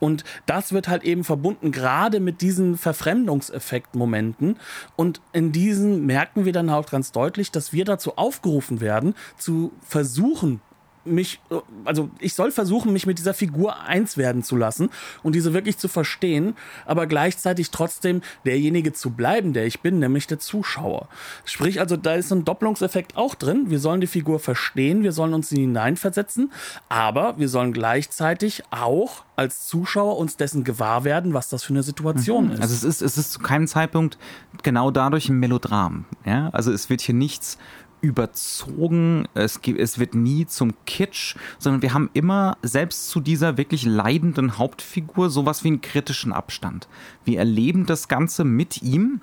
[0.00, 4.56] Und das wird halt eben verbunden gerade mit diesen Verfremdungseffekt-Momenten.
[4.96, 9.72] Und in diesen merken wir dann auch ganz deutlich, dass wir dazu aufgerufen werden, zu
[9.80, 10.60] versuchen,
[11.08, 11.40] mich,
[11.84, 14.90] also ich soll versuchen, mich mit dieser Figur eins werden zu lassen
[15.22, 16.54] und diese wirklich zu verstehen,
[16.86, 21.08] aber gleichzeitig trotzdem derjenige zu bleiben, der ich bin, nämlich der Zuschauer.
[21.44, 23.70] Sprich, also da ist ein Doppelungseffekt auch drin.
[23.70, 26.52] Wir sollen die Figur verstehen, wir sollen uns hineinversetzen,
[26.88, 31.84] aber wir sollen gleichzeitig auch als Zuschauer uns dessen gewahr werden, was das für eine
[31.84, 32.52] Situation mhm.
[32.52, 32.62] ist.
[32.62, 34.18] Also es ist, es ist zu keinem Zeitpunkt
[34.62, 36.06] genau dadurch ein Melodram.
[36.24, 36.50] Ja?
[36.50, 37.56] Also es wird hier nichts
[38.00, 43.84] überzogen, es, es wird nie zum Kitsch, sondern wir haben immer selbst zu dieser wirklich
[43.84, 46.88] leidenden Hauptfigur sowas wie einen kritischen Abstand.
[47.24, 49.20] Wir erleben das Ganze mit ihm,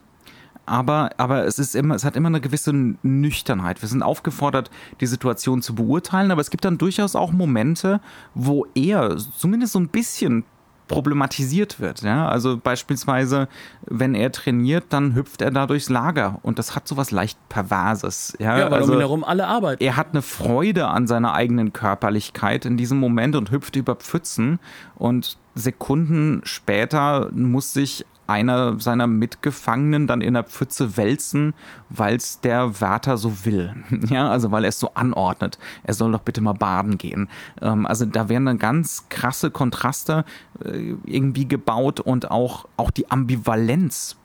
[0.65, 3.81] aber, aber es ist immer, es hat immer eine gewisse Nüchternheit.
[3.81, 8.01] Wir sind aufgefordert, die Situation zu beurteilen, aber es gibt dann durchaus auch Momente,
[8.33, 10.43] wo er zumindest so ein bisschen
[10.87, 12.01] problematisiert wird.
[12.01, 12.27] Ja?
[12.27, 13.47] Also beispielsweise,
[13.85, 18.35] wenn er trainiert, dann hüpft er da durchs Lager und das hat sowas leicht Perverses.
[18.39, 19.83] Ja, ja weil also, um ihn herum alle arbeiten.
[19.83, 24.59] Er hat eine Freude an seiner eigenen Körperlichkeit in diesem Moment und hüpft über Pfützen
[24.95, 31.53] und Sekunden später muss sich einer seiner Mitgefangenen dann in der Pfütze wälzen,
[31.89, 33.73] weil es der Wärter so will.
[34.09, 35.57] Ja, also weil er es so anordnet.
[35.83, 37.27] Er soll doch bitte mal baden gehen.
[37.61, 40.25] Ähm, also da werden dann ganz krasse Kontraste
[40.63, 44.15] äh, irgendwie gebaut und auch, auch die Ambivalenz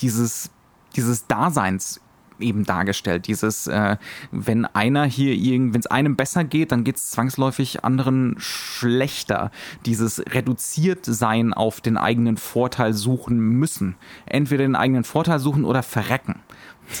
[0.00, 0.50] dieses,
[0.96, 2.00] dieses Daseins
[2.42, 3.26] eben dargestellt.
[3.26, 3.96] Dieses, äh,
[4.30, 9.50] wenn einer hier wenn es einem besser geht, dann geht es zwangsläufig anderen schlechter.
[9.86, 13.96] Dieses reduziert sein auf den eigenen Vorteil suchen müssen.
[14.26, 16.40] Entweder den eigenen Vorteil suchen oder verrecken.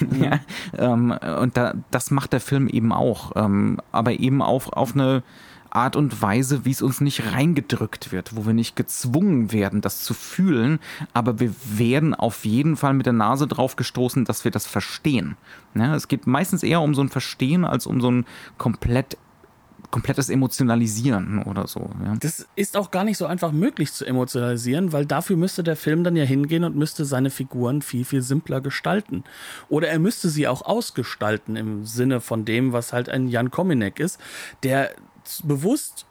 [0.00, 0.22] Mhm.
[0.24, 0.40] ja,
[0.78, 3.32] ähm, und da, das macht der Film eben auch.
[3.36, 5.22] Ähm, aber eben auf, auf eine
[5.74, 10.02] Art und Weise, wie es uns nicht reingedrückt wird, wo wir nicht gezwungen werden, das
[10.02, 10.78] zu fühlen,
[11.14, 15.36] aber wir werden auf jeden Fall mit der Nase drauf gestoßen, dass wir das verstehen.
[15.74, 18.26] Ja, es geht meistens eher um so ein Verstehen als um so ein
[18.58, 19.16] komplett
[19.90, 21.90] komplettes Emotionalisieren oder so.
[22.02, 22.16] Ja.
[22.18, 26.02] Das ist auch gar nicht so einfach möglich zu emotionalisieren, weil dafür müsste der Film
[26.02, 29.22] dann ja hingehen und müsste seine Figuren viel, viel simpler gestalten.
[29.68, 34.00] Oder er müsste sie auch ausgestalten im Sinne von dem, was halt ein Jan Kominek
[34.00, 34.18] ist,
[34.62, 34.92] der
[35.44, 36.06] bewusst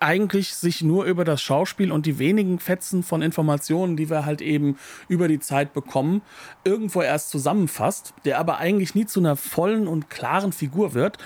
[0.00, 4.42] eigentlich sich nur über das Schauspiel und die wenigen Fetzen von Informationen, die wir halt
[4.42, 4.76] eben
[5.08, 6.22] über die Zeit bekommen,
[6.64, 11.18] irgendwo erst zusammenfasst, der aber eigentlich nie zu einer vollen und klaren Figur wird.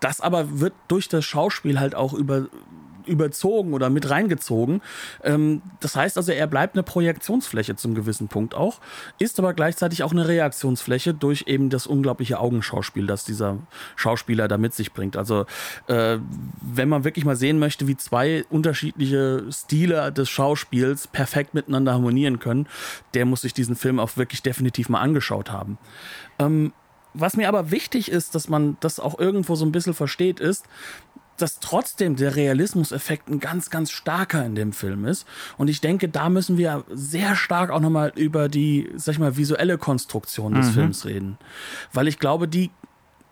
[0.00, 2.48] Das aber wird durch das Schauspiel halt auch über
[3.06, 4.82] überzogen oder mit reingezogen.
[5.22, 8.80] Ähm, das heißt also, er bleibt eine Projektionsfläche zum gewissen Punkt auch,
[9.18, 13.58] ist aber gleichzeitig auch eine Reaktionsfläche durch eben das unglaubliche Augenschauspiel, das dieser
[13.96, 15.16] Schauspieler da mit sich bringt.
[15.16, 15.46] Also
[15.86, 16.18] äh,
[16.60, 22.38] wenn man wirklich mal sehen möchte, wie zwei unterschiedliche Stile des Schauspiels perfekt miteinander harmonieren
[22.38, 22.66] können,
[23.14, 25.78] der muss sich diesen Film auch wirklich definitiv mal angeschaut haben.
[26.38, 26.72] Ähm,
[27.18, 30.66] was mir aber wichtig ist, dass man das auch irgendwo so ein bisschen versteht, ist,
[31.36, 35.26] dass trotzdem der Realismuseffekt ein ganz, ganz starker in dem Film ist.
[35.56, 39.36] Und ich denke, da müssen wir sehr stark auch nochmal über die, sag ich mal,
[39.36, 40.72] visuelle Konstruktion des mhm.
[40.72, 41.38] Films reden.
[41.92, 42.70] Weil ich glaube, die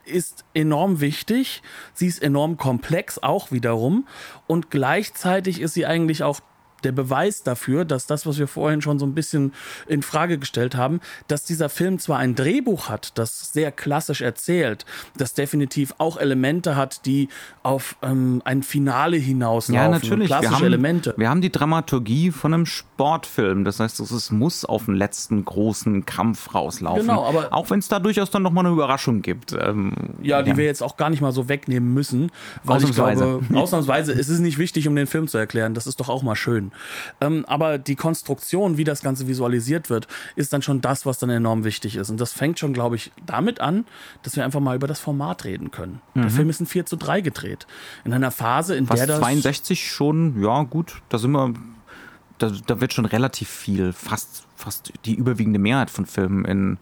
[0.05, 1.63] ist enorm wichtig.
[1.95, 4.07] Sie ist enorm komplex auch wiederum.
[4.47, 6.41] Und gleichzeitig ist sie eigentlich auch
[6.85, 9.53] der Beweis dafür, dass das, was wir vorhin schon so ein bisschen
[9.87, 14.85] in Frage gestellt haben, dass dieser Film zwar ein Drehbuch hat, das sehr klassisch erzählt,
[15.17, 17.29] das definitiv auch Elemente hat, die
[17.63, 19.75] auf ähm, ein Finale hinauslaufen.
[19.75, 20.27] Ja, natürlich.
[20.27, 21.15] Klassische wir haben, Elemente.
[21.17, 23.65] Wir haben die Dramaturgie von einem Sportfilm.
[23.65, 27.07] Das heißt, es muss auf den letzten großen Kampf rauslaufen.
[27.07, 29.53] Genau, aber auch wenn es da durchaus dann nochmal eine Überraschung gibt.
[29.53, 29.93] Ähm,
[30.23, 30.57] ja, die ja.
[30.57, 32.31] wir jetzt auch gar nicht mal so wegnehmen müssen,
[32.63, 33.39] weil ausnahmsweise.
[33.41, 35.75] ich glaube, ausnahmsweise ist es nicht wichtig, um den Film zu erklären.
[35.75, 36.73] Das ist doch auch mal schön.
[37.21, 41.31] Ähm, aber die Konstruktion, wie das Ganze visualisiert wird, ist dann schon das, was dann
[41.31, 42.11] enorm wichtig ist.
[42.11, 43.87] Und das fängt schon, glaube ich, damit an,
[44.23, 46.01] dass wir einfach mal über das Format reden können.
[46.15, 46.23] Mhm.
[46.23, 47.67] Der Film ist in 4 zu 3 gedreht.
[48.05, 49.19] In einer Phase, in Fast der das.
[49.19, 51.55] 62 schon, ja, gut, da sind wir.
[52.39, 56.79] Da, da wird schon relativ viel, fast, fast die überwiegende Mehrheit von Filmen in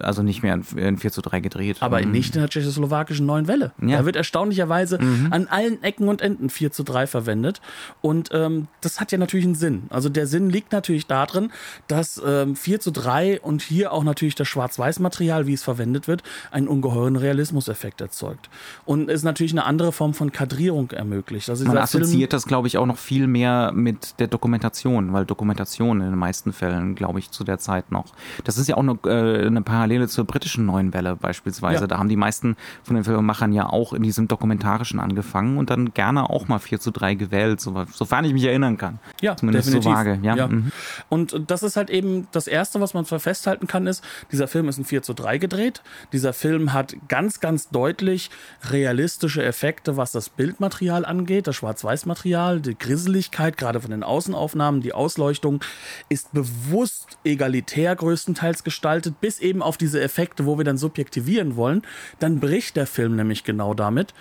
[0.00, 1.78] also nicht mehr in 4 zu 3 gedreht.
[1.80, 2.12] Aber mhm.
[2.12, 3.72] nicht in der tschechoslowakischen neuen Welle.
[3.80, 3.98] Ja.
[3.98, 5.28] Da wird erstaunlicherweise mhm.
[5.30, 7.60] an allen Ecken und Enden 4 zu 3 verwendet.
[8.00, 9.84] Und ähm, das hat ja natürlich einen Sinn.
[9.90, 11.50] Also der Sinn liegt natürlich darin,
[11.88, 16.22] dass ähm, 4 zu 3 und hier auch natürlich das Schwarz-Weiß-Material, wie es verwendet wird,
[16.50, 18.50] einen ungeheuren Realismuseffekt erzeugt.
[18.84, 21.48] Und es natürlich eine andere Form von Kadrierung ermöglicht.
[21.48, 25.24] Also Man assoziiert Film das, glaube ich, auch noch viel mehr mit der Dokumentation, weil
[25.24, 28.06] Dokumentation in den meisten Fällen, glaube ich, zu der Zeit noch.
[28.44, 31.82] Das ist ja auch eine, äh, eine Parallele zur britischen Neuen Welle beispielsweise.
[31.82, 31.86] Ja.
[31.86, 35.94] Da haben die meisten von den Filmemachern ja auch in diesem Dokumentarischen angefangen und dann
[35.94, 38.98] gerne auch mal 4 zu 3 gewählt, so, sofern ich mich erinnern kann.
[39.20, 39.90] Ja, Zumindest definitiv.
[39.90, 40.18] so vage.
[40.22, 40.36] Ja.
[40.36, 40.48] ja.
[40.48, 40.72] Mhm.
[41.08, 44.78] Und das ist halt eben das Erste, was man festhalten kann, ist, dieser Film ist
[44.78, 45.82] in 4 zu 3 gedreht.
[46.12, 48.30] Dieser Film hat ganz, ganz deutlich
[48.70, 54.92] realistische Effekte, was das Bildmaterial angeht, das Schwarz-Weiß-Material, die Grisseligkeit, gerade von den Außenaufnahmen, die
[54.92, 55.60] Ausleuchtung
[56.08, 61.82] ist bewusst egalitär größtenteils gestaltet, bis eben auf diese Effekte, wo wir dann subjektivieren wollen,
[62.18, 64.14] dann bricht der Film nämlich genau damit.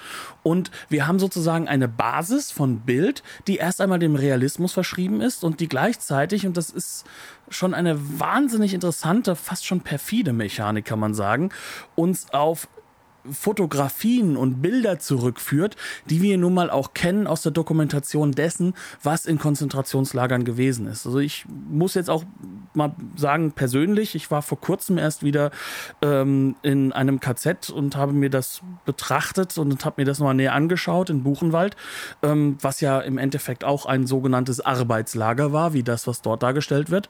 [0.44, 5.44] Und wir haben sozusagen eine Basis von Bild, die erst einmal dem Realismus verschrieben ist
[5.44, 7.06] und die gleichzeitig, und das ist
[7.50, 11.50] schon eine wahnsinnig interessante, fast schon perfide Mechanik, kann man sagen,
[11.96, 12.68] uns auf
[13.30, 15.76] Fotografien und Bilder zurückführt,
[16.10, 21.06] die wir nun mal auch kennen aus der Dokumentation dessen, was in Konzentrationslagern gewesen ist.
[21.06, 22.24] Also ich muss jetzt auch
[22.74, 25.52] mal sagen, persönlich, ich war vor kurzem erst wieder
[26.02, 30.54] ähm, in einem KZ und habe mir das betrachtet und habe mir das nochmal näher
[30.54, 31.76] angeschaut in Buchenwald,
[32.24, 36.90] ähm, was ja im Endeffekt auch ein sogenanntes Arbeitslager war, wie das, was dort dargestellt
[36.90, 37.10] wird.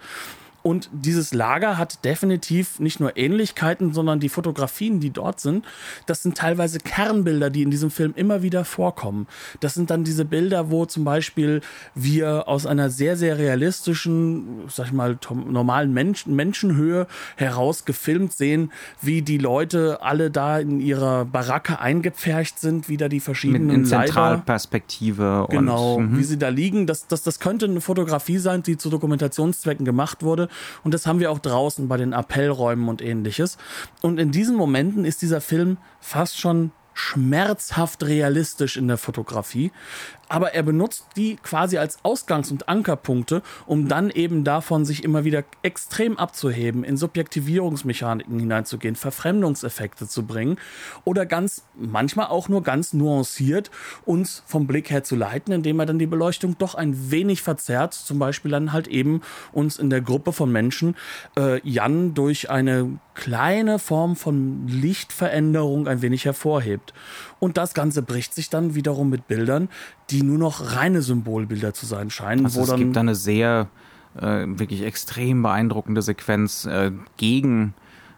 [0.63, 5.65] Und dieses Lager hat definitiv nicht nur Ähnlichkeiten, sondern die Fotografien, die dort sind,
[6.05, 9.27] das sind teilweise Kernbilder, die in diesem Film immer wieder vorkommen.
[9.59, 11.61] Das sind dann diese Bilder, wo zum Beispiel
[11.95, 15.17] wir aus einer sehr, sehr realistischen, sag ich mal,
[15.49, 18.71] normalen Menschen, Menschenhöhe heraus gefilmt sehen,
[19.01, 23.75] wie die Leute alle da in ihrer Baracke eingepfercht sind, wie da die verschiedenen Mit
[23.77, 25.47] in Zentralperspektive.
[25.49, 26.85] Genau, und, wie sie da liegen.
[26.85, 30.49] Das, das, das könnte eine Fotografie sein, die zu Dokumentationszwecken gemacht wurde
[30.83, 33.57] Und das haben wir auch draußen bei den Appellräumen und ähnliches.
[34.01, 39.71] Und in diesen Momenten ist dieser Film fast schon schmerzhaft realistisch in der Fotografie
[40.31, 45.25] aber er benutzt die quasi als Ausgangs- und Ankerpunkte, um dann eben davon sich immer
[45.25, 50.57] wieder extrem abzuheben, in Subjektivierungsmechaniken hineinzugehen, Verfremdungseffekte zu bringen
[51.03, 53.71] oder ganz, manchmal auch nur ganz nuanciert
[54.05, 57.93] uns vom Blick her zu leiten, indem er dann die Beleuchtung doch ein wenig verzerrt,
[57.93, 59.19] zum Beispiel dann halt eben
[59.51, 60.95] uns in der Gruppe von Menschen
[61.37, 66.93] äh, Jan durch eine kleine Form von Lichtveränderung ein wenig hervorhebt.
[67.39, 69.67] Und das Ganze bricht sich dann wiederum mit Bildern,
[70.11, 72.45] die nur noch reine Symbolbilder zu sein scheinen.
[72.45, 73.67] Also es gibt da eine sehr
[74.19, 77.73] äh, wirklich extrem beeindruckende Sequenz äh, gegen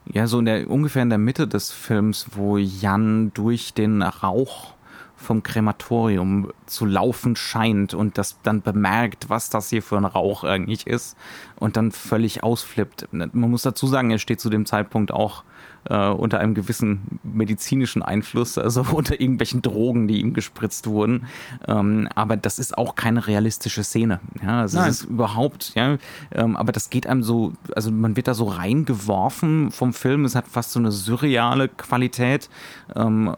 [0.06, 4.74] ja so in der ungefähr in der Mitte des Films, wo Jan durch den Rauch
[5.16, 10.44] vom Krematorium zu laufen scheint und das dann bemerkt, was das hier für ein Rauch
[10.44, 11.16] eigentlich ist
[11.56, 13.08] und dann völlig ausflippt.
[13.12, 15.44] Man muss dazu sagen, er steht zu dem Zeitpunkt auch
[15.90, 21.26] äh, unter einem gewissen medizinischen Einfluss, also unter irgendwelchen Drogen, die ihm gespritzt wurden.
[21.68, 24.20] Ähm, aber das ist auch keine realistische Szene.
[24.42, 25.98] Ja, also es ist überhaupt, ja,
[26.32, 30.26] ähm, aber das geht einem so, also man wird da so reingeworfen vom Film.
[30.26, 32.50] Es hat fast so eine surreale Qualität.
[32.96, 33.34] Ähm,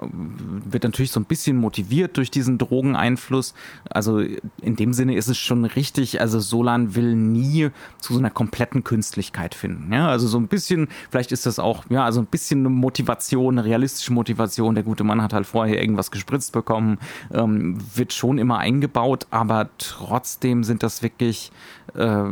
[0.66, 3.54] wird natürlich so ein bisschen motiviert durch diesen Drogeneinfluss.
[3.90, 6.22] Also in dem Sinne ist es schon richtig.
[6.22, 7.70] Also Solan will nie
[8.00, 9.92] zu so einer kompletten Künstlichkeit finden.
[9.94, 13.58] Ja, also so ein bisschen, vielleicht ist das auch, ja, also ein bisschen eine Motivation,
[13.58, 14.76] eine realistische Motivation.
[14.76, 17.00] Der gute Mann hat halt vorher irgendwas gespritzt bekommen,
[17.34, 21.54] ähm, wird schon immer eingebaut, aber trotzdem sind das wirklich
[21.94, 22.24] äh,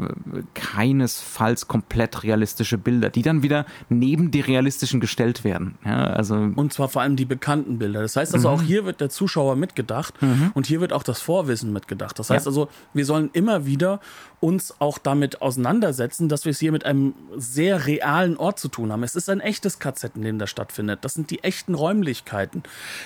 [0.54, 5.78] keinesfalls komplett realistische Bilder, die dann wieder neben die realistischen gestellt werden.
[5.86, 8.02] Ja, also und zwar vor allem die bekannten Bilder.
[8.02, 8.56] Das heißt also, mhm.
[8.56, 10.52] auch hier wird der Zuschauer mitgedacht mhm.
[10.54, 12.18] und hier wird auch das Vorwissen mitgedacht.
[12.20, 12.50] Das heißt ja.
[12.50, 14.00] also, wir sollen immer wieder
[14.44, 18.92] uns auch damit auseinandersetzen, dass wir es hier mit einem sehr realen Ort zu tun
[18.92, 19.02] haben.
[19.02, 21.00] Es ist ein echtes KZ, in dem das stattfindet.
[21.06, 22.64] Das sind die echten Räumlichkeiten.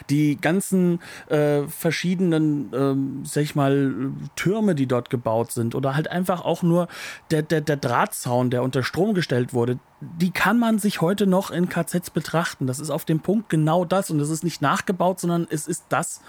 [0.09, 6.09] Die ganzen äh, verschiedenen, äh, sag ich mal, Türme, die dort gebaut sind oder halt
[6.09, 6.87] einfach auch nur
[7.31, 11.49] der, der, der Drahtzaun, der unter Strom gestellt wurde, die kann man sich heute noch
[11.49, 12.67] in KZs betrachten.
[12.67, 15.85] Das ist auf dem Punkt genau das und es ist nicht nachgebaut, sondern es ist
[15.89, 16.21] das,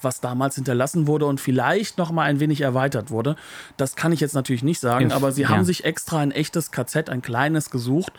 [0.00, 3.36] was damals hinterlassen wurde und vielleicht noch mal ein wenig erweitert wurde.
[3.76, 5.50] Das kann ich jetzt natürlich nicht sagen, aber sie ja.
[5.50, 8.12] haben sich extra ein echtes KZ, ein kleines gesucht,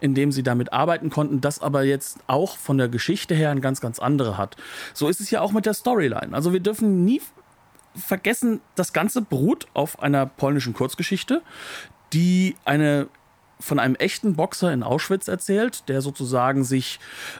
[0.00, 3.62] in dem sie damit arbeiten konnten, das aber jetzt auch von der Geschichte her ein
[3.62, 4.56] ganz, ganz andere hat.
[4.92, 6.34] So ist es ja auch mit der Storyline.
[6.34, 7.22] Also wir dürfen nie
[8.00, 11.42] vergessen, das Ganze beruht auf einer polnischen Kurzgeschichte,
[12.12, 13.08] die eine
[13.60, 16.98] von einem echten Boxer in Auschwitz erzählt, der sozusagen sich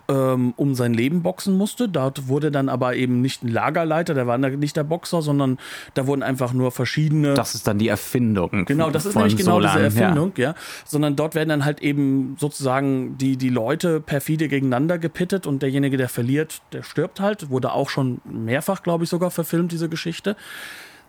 [0.09, 1.89] ähm, um sein Leben boxen musste.
[1.89, 5.59] Dort wurde dann aber eben nicht ein Lagerleiter, der war nicht der Boxer, sondern
[5.95, 7.35] da wurden einfach nur verschiedene.
[7.35, 8.67] Das ist dann die Erfindung.
[8.67, 10.51] Genau, das ist nämlich genau Solan, diese Erfindung, ja.
[10.51, 10.55] ja.
[10.85, 15.97] Sondern dort werden dann halt eben sozusagen die, die Leute perfide gegeneinander gepittet und derjenige,
[15.97, 17.51] der verliert, der stirbt halt.
[17.51, 20.37] Wurde auch schon mehrfach, glaube ich, sogar verfilmt, diese Geschichte.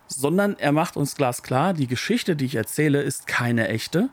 [0.08, 4.10] Sondern er macht uns glasklar, die Geschichte, die ich erzähle, ist keine echte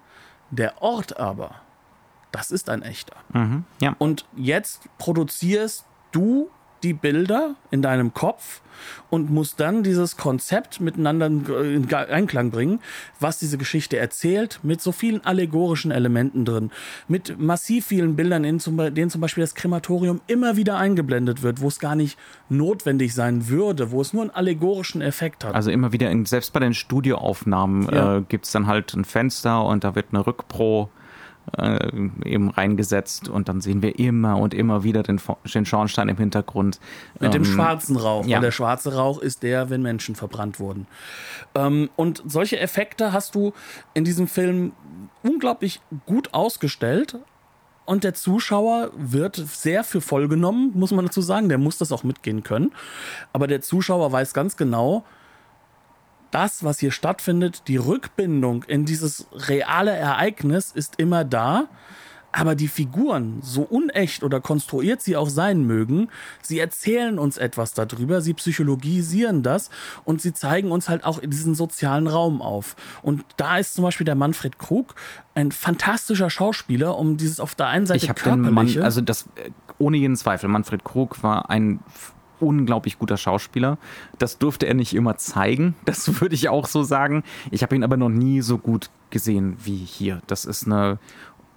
[0.52, 1.56] der Ort aber,
[2.32, 3.16] das ist ein echter.
[3.34, 3.96] Mhm, ja.
[4.00, 6.50] Und jetzt produzierst du
[6.84, 8.62] die Bilder in deinem Kopf
[9.10, 12.80] und musst dann dieses Konzept miteinander in Einklang bringen,
[13.20, 16.72] was diese Geschichte erzählt, mit so vielen allegorischen Elementen drin,
[17.08, 18.60] mit massiv vielen Bildern, in
[18.96, 22.18] denen zum Beispiel das Krematorium immer wieder eingeblendet wird, wo es gar nicht
[22.50, 25.56] notwendig sein würde, wo es nur einen allegorischen Effekt hat.
[25.56, 28.18] Also immer wieder, in, selbst bei den Studioaufnahmen ja.
[28.18, 30.90] äh, gibt es dann halt ein Fenster und da wird eine Rückpro
[31.58, 31.92] äh,
[32.26, 35.20] eben reingesetzt und dann sehen wir immer und immer wieder den,
[35.54, 36.80] den Schornstein im Hintergrund.
[37.20, 38.26] Mit ähm, dem schwarzen Rauch.
[38.26, 38.38] Ja.
[38.38, 40.88] Und der schwarze Rauch ist der, wenn Menschen verbrannt wurden.
[41.56, 43.54] Ähm, und solche Effekte hast du
[43.94, 44.74] in diesem Film
[45.24, 47.18] unglaublich gut ausgestellt.
[47.86, 51.50] Und der Zuschauer wird sehr für voll genommen, muss man dazu sagen.
[51.50, 52.72] Der muss das auch mitgehen können.
[53.34, 55.04] Aber der Zuschauer weiß ganz genau,
[56.32, 61.68] das, was hier stattfindet, die Rückbindung in dieses reale Ereignis ist immer da.
[62.32, 66.10] Aber die Figuren, so unecht oder konstruiert sie auch sein mögen,
[66.44, 69.72] sie erzählen uns etwas darüber, sie psychologisieren das
[70.06, 72.76] und sie zeigen uns halt auch diesen sozialen Raum auf.
[73.02, 74.94] Und da ist zum Beispiel der Manfred Krug
[75.34, 78.44] ein fantastischer Schauspieler, um dieses auf der einen Seite ich körperliche...
[78.44, 79.50] Den Mann, also das, äh,
[79.80, 81.80] ohne jeden Zweifel, Manfred Krug war ein
[82.42, 83.78] unglaublich guter Schauspieler.
[84.18, 87.24] Das durfte er nicht immer zeigen, das würde ich auch so sagen.
[87.52, 90.22] Ich habe ihn aber noch nie so gut gesehen wie hier.
[90.28, 91.00] Das ist eine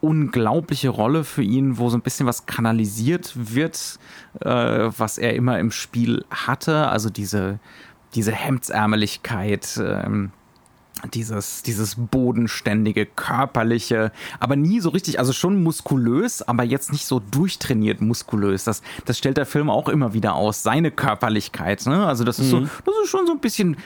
[0.00, 3.98] unglaubliche Rolle für ihn, wo so ein bisschen was kanalisiert wird,
[4.40, 6.88] äh, was er immer im Spiel hatte.
[6.88, 7.60] Also diese,
[8.14, 10.32] diese Hemdsärmeligkeit, ähm,
[11.12, 17.20] dieses, dieses bodenständige, körperliche, aber nie so richtig, also schon muskulös, aber jetzt nicht so
[17.20, 18.64] durchtrainiert muskulös.
[18.64, 21.86] Das, das stellt der Film auch immer wieder aus, seine Körperlichkeit.
[21.86, 22.06] Ne?
[22.06, 22.50] Also das ist mhm.
[22.50, 23.76] so, das ist schon so ein bisschen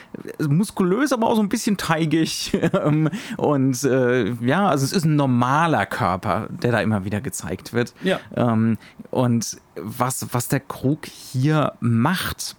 [0.47, 2.51] muskulös, aber auch so ein bisschen teigig.
[2.77, 7.73] Ähm, und äh, ja, also es ist ein normaler Körper, der da immer wieder gezeigt
[7.73, 7.93] wird.
[8.03, 8.19] Ja.
[8.35, 8.77] Ähm,
[9.09, 12.55] und was, was der Krug hier macht,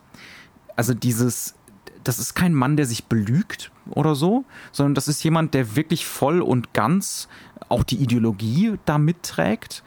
[0.77, 1.55] also dieses,
[2.05, 6.07] das ist kein Mann, der sich belügt oder so, sondern das ist jemand, der wirklich
[6.07, 7.29] voll und ganz
[7.69, 9.83] auch die Ideologie da mitträgt.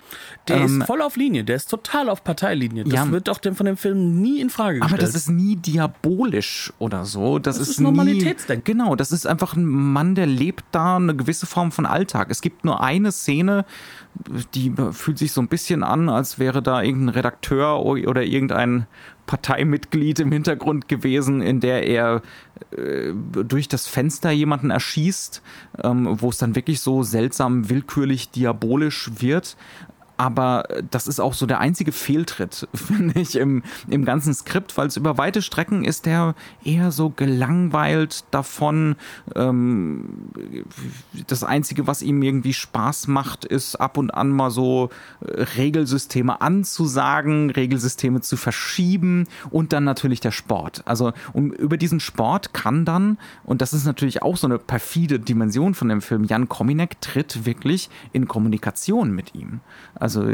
[0.48, 2.84] Der ähm, ist voll auf Linie, der ist total auf Parteilinie.
[2.84, 5.00] Das ja, wird doch von dem Film nie in Frage gestellt.
[5.00, 7.40] Aber das ist nie diabolisch oder so.
[7.40, 8.78] Das, das ist, ist Normalitätsdenken.
[8.78, 12.28] Genau, das ist einfach ein Mann, der lebt da eine gewisse Form von Alltag.
[12.30, 13.66] Es gibt nur eine Szene,
[14.54, 18.88] die fühlt sich so ein bisschen an, als wäre da irgendein Redakteur oder irgendein
[19.32, 22.22] Parteimitglied im Hintergrund gewesen, in der er
[22.76, 25.42] äh, durch das Fenster jemanden erschießt,
[25.86, 29.56] ähm, wo es dann wirklich so seltsam willkürlich diabolisch wird
[30.22, 34.86] aber das ist auch so der einzige Fehltritt, finde ich, im, im ganzen Skript, weil
[34.86, 38.98] es über weite Strecken ist der eher so gelangweilt davon.
[39.34, 40.28] Ähm,
[41.26, 44.92] das Einzige, was ihm irgendwie Spaß macht, ist ab und an mal so
[45.22, 50.84] äh, Regelsysteme anzusagen, Regelsysteme zu verschieben und dann natürlich der Sport.
[50.86, 55.20] Also um, über diesen Sport kann dann, und das ist natürlich auch so eine perfide
[55.20, 59.62] Dimension von dem Film, Jan Kominek tritt wirklich in Kommunikation mit ihm.
[59.96, 60.28] Also also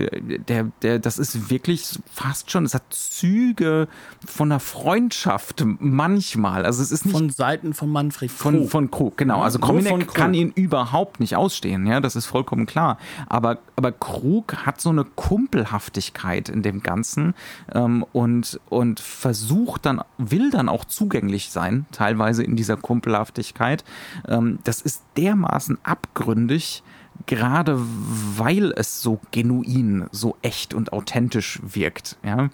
[0.48, 3.88] der, der, das ist wirklich fast schon, es hat Züge
[4.26, 6.66] von einer Freundschaft manchmal.
[6.66, 8.40] Also es ist nicht von Seiten von Manfred Krug.
[8.40, 9.42] Von, von Krug, genau.
[9.42, 12.98] Also Kominek kann ihn überhaupt nicht ausstehen, ja, das ist vollkommen klar.
[13.28, 17.34] Aber, aber Krug hat so eine Kumpelhaftigkeit in dem Ganzen
[17.74, 23.84] ähm, und, und versucht dann, will dann auch zugänglich sein, teilweise in dieser Kumpelhaftigkeit.
[24.28, 26.84] Ähm, das ist dermaßen abgründig,
[27.26, 32.18] gerade weil es so genuin, so echt und authentisch wirkt.
[32.24, 32.50] Ja?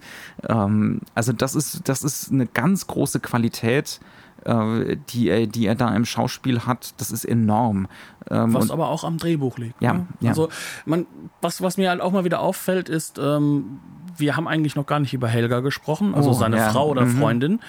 [0.48, 4.00] Ähm, also das ist, das ist eine ganz große Qualität,
[4.44, 6.94] äh, die, er, die er da im Schauspiel hat.
[6.98, 7.88] Das ist enorm.
[8.30, 9.80] Ähm, was aber auch am Drehbuch liegt.
[9.80, 10.06] Ja, ne?
[10.20, 10.30] ja.
[10.30, 10.48] Also
[10.86, 11.06] man,
[11.40, 13.80] was, was mir halt auch mal wieder auffällt, ist, ähm,
[14.16, 16.70] wir haben eigentlich noch gar nicht über Helga gesprochen, also oh, seine ja.
[16.70, 17.18] Frau oder mhm.
[17.18, 17.60] Freundin,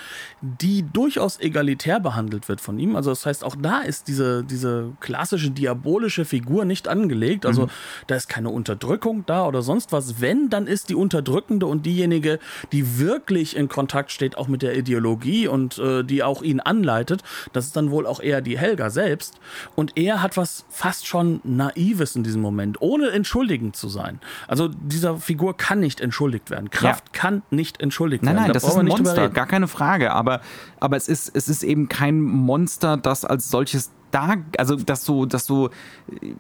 [0.42, 2.96] die durchaus egalitär behandelt wird von ihm.
[2.96, 7.46] Also das heißt, auch da ist diese, diese klassische diabolische Figur nicht angelegt.
[7.46, 7.70] Also mhm.
[8.08, 10.22] da ist keine Unterdrückung da oder sonst was.
[10.22, 12.40] Wenn, dann ist die Unterdrückende und diejenige,
[12.72, 17.24] die wirklich in Kontakt steht, auch mit der Ideologie und äh, die auch ihn anleitet,
[17.54, 19.40] das ist dann wohl auch eher die Helga selbst.
[19.76, 24.20] Und er hat was fast schon Naives in diesem Moment, ohne entschuldigend zu sein.
[24.48, 26.70] Also dieser Figur kann nicht entschuldigen entschuldigt werden.
[26.70, 27.22] Kraft ja.
[27.22, 28.44] kann nicht entschuldigt nein, werden.
[28.44, 30.12] Nein, da das ist ein Monster, gar keine Frage.
[30.12, 30.42] Aber,
[30.80, 35.26] aber es, ist, es ist eben kein Monster, das als solches da, also dass so,
[35.26, 36.34] dass so äh,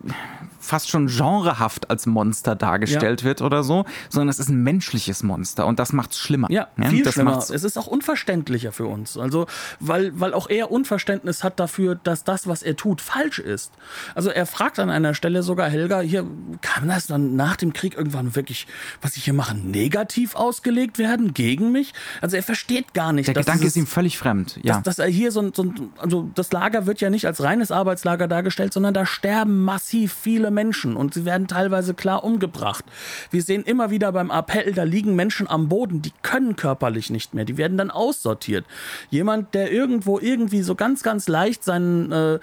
[0.60, 3.28] fast schon genrehaft als Monster dargestellt ja.
[3.28, 6.50] wird oder so, sondern es ist ein menschliches Monster und das macht es schlimmer.
[6.50, 7.38] Ja, ja viel schlimmer.
[7.38, 9.18] Es ist auch unverständlicher für uns.
[9.18, 9.46] Also,
[9.80, 13.72] weil, weil auch er Unverständnis hat dafür, dass das, was er tut, falsch ist.
[14.16, 16.26] Also er fragt an einer Stelle sogar Helga, hier
[16.62, 18.68] kann das dann nach dem Krieg irgendwann wirklich,
[19.02, 21.94] was ich hier mache, negativ ausgelegt werden gegen mich?
[22.22, 23.28] Also er versteht gar nicht.
[23.28, 24.60] Der Gedanke ist ihm völlig fremd.
[24.64, 24.76] Ja.
[24.76, 25.66] Dass, dass er hier so, so
[25.98, 30.52] also das Lager wird ja nicht als reines Arbeitslager dargestellt, sondern da sterben massiv viele
[30.52, 32.86] Menschen und sie werden teilweise klar umgebracht.
[33.32, 37.34] Wir sehen immer wieder beim Appell, da liegen Menschen am Boden, die können körperlich nicht
[37.34, 38.66] mehr, die werden dann aussortiert.
[39.10, 42.34] Jemand, der irgendwo irgendwie so ganz, ganz leicht seinen, äh,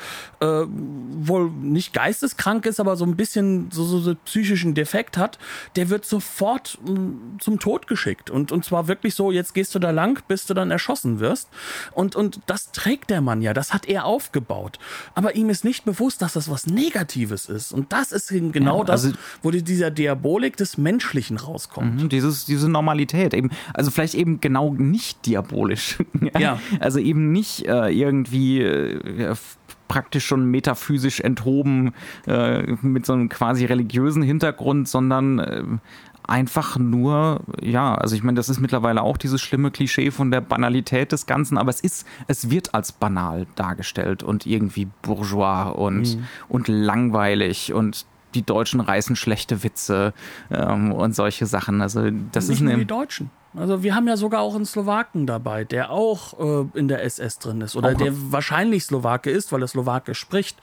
[0.41, 5.39] äh, wohl nicht geisteskrank ist, aber so ein bisschen so, so, so psychischen Defekt hat,
[5.77, 8.31] der wird sofort äh, zum Tod geschickt.
[8.31, 11.49] Und, und zwar wirklich so, jetzt gehst du da lang, bis du dann erschossen wirst.
[11.93, 14.79] Und, und das trägt der Mann ja, das hat er aufgebaut.
[15.15, 17.73] Aber ihm ist nicht bewusst, dass das was Negatives ist.
[17.73, 22.03] Und das ist genau ja, das, also, wo dieser Diabolik des Menschlichen rauskommt.
[22.03, 23.51] Mhm, dieses, diese Normalität eben.
[23.75, 25.99] Also vielleicht eben genau nicht diabolisch.
[26.39, 26.61] ja.
[26.81, 29.35] Also eben nicht äh, irgendwie äh,
[29.89, 31.93] praktisch schon metaphysisch enthoben
[32.27, 35.63] äh, mit so einem quasi religiösen Hintergrund, sondern äh,
[36.25, 40.41] einfach nur, ja, also ich meine, das ist mittlerweile auch dieses schlimme Klischee von der
[40.41, 46.17] Banalität des Ganzen, aber es ist, es wird als banal dargestellt und irgendwie bourgeois und,
[46.17, 46.25] mhm.
[46.49, 50.15] und langweilig und die Deutschen reißen schlechte Witze
[50.51, 51.83] ähm, und solche Sachen.
[51.83, 53.31] Also das Nicht ist eine, die Deutschen.
[53.57, 57.39] Also wir haben ja sogar auch einen Slowaken dabei, der auch äh, in der SS
[57.39, 60.57] drin ist oder Auch der wahrscheinlich Slowake ist, weil er Slowake spricht.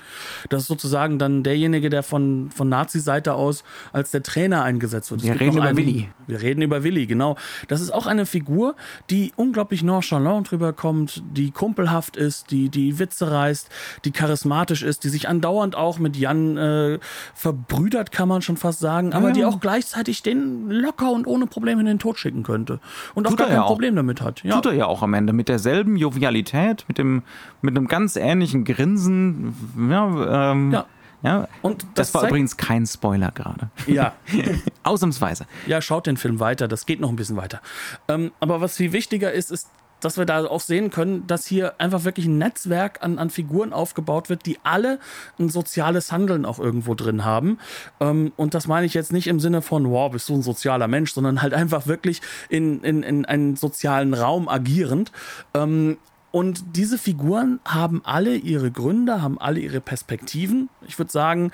[0.49, 3.63] Das ist sozusagen dann derjenige, der von, von Nazi-Seite aus
[3.93, 5.21] als der Trainer eingesetzt wird.
[5.21, 6.09] Es Wir reden über einen- Willi.
[6.27, 7.35] Wir reden über Willi, genau.
[7.67, 8.75] Das ist auch eine Figur,
[9.09, 13.69] die unglaublich nonchalant drüber kommt, die kumpelhaft ist, die, die Witze reißt,
[14.05, 16.99] die charismatisch ist, die sich andauernd auch mit Jan äh,
[17.33, 19.33] verbrüdert, kann man schon fast sagen, aber Ja.
[19.33, 22.78] die auch gleichzeitig den locker und ohne Probleme in den Tod schicken könnte.
[23.15, 23.67] Und auch Tut gar er kein ja auch.
[23.67, 24.43] Problem damit hat.
[24.43, 24.55] Ja.
[24.55, 27.23] Tut er ja auch am Ende mit derselben Jovialität, mit dem
[27.61, 29.55] mit einem ganz ähnlichen Grinsen.
[29.89, 30.85] Ja, ähm, Ja.
[31.23, 31.47] ja.
[31.61, 33.69] Und das, das war übrigens kein Spoiler gerade.
[33.87, 34.13] Ja.
[34.83, 35.45] Ausnahmsweise.
[35.67, 37.61] Ja, schaut den Film weiter, das geht noch ein bisschen weiter.
[38.07, 39.69] Ähm, aber was viel wichtiger ist, ist,
[39.99, 43.73] dass wir da auch sehen können, dass hier einfach wirklich ein Netzwerk an, an Figuren
[43.73, 44.99] aufgebaut wird, die alle
[45.39, 47.59] ein soziales Handeln auch irgendwo drin haben.
[47.99, 50.87] Ähm, und das meine ich jetzt nicht im Sinne von, wow, bist du ein sozialer
[50.87, 55.11] Mensch, sondern halt einfach wirklich in, in, in einen sozialen Raum agierend.
[55.53, 55.97] Ähm,
[56.31, 60.69] und diese Figuren haben alle ihre Gründe, haben alle ihre Perspektiven.
[60.87, 61.51] Ich würde sagen,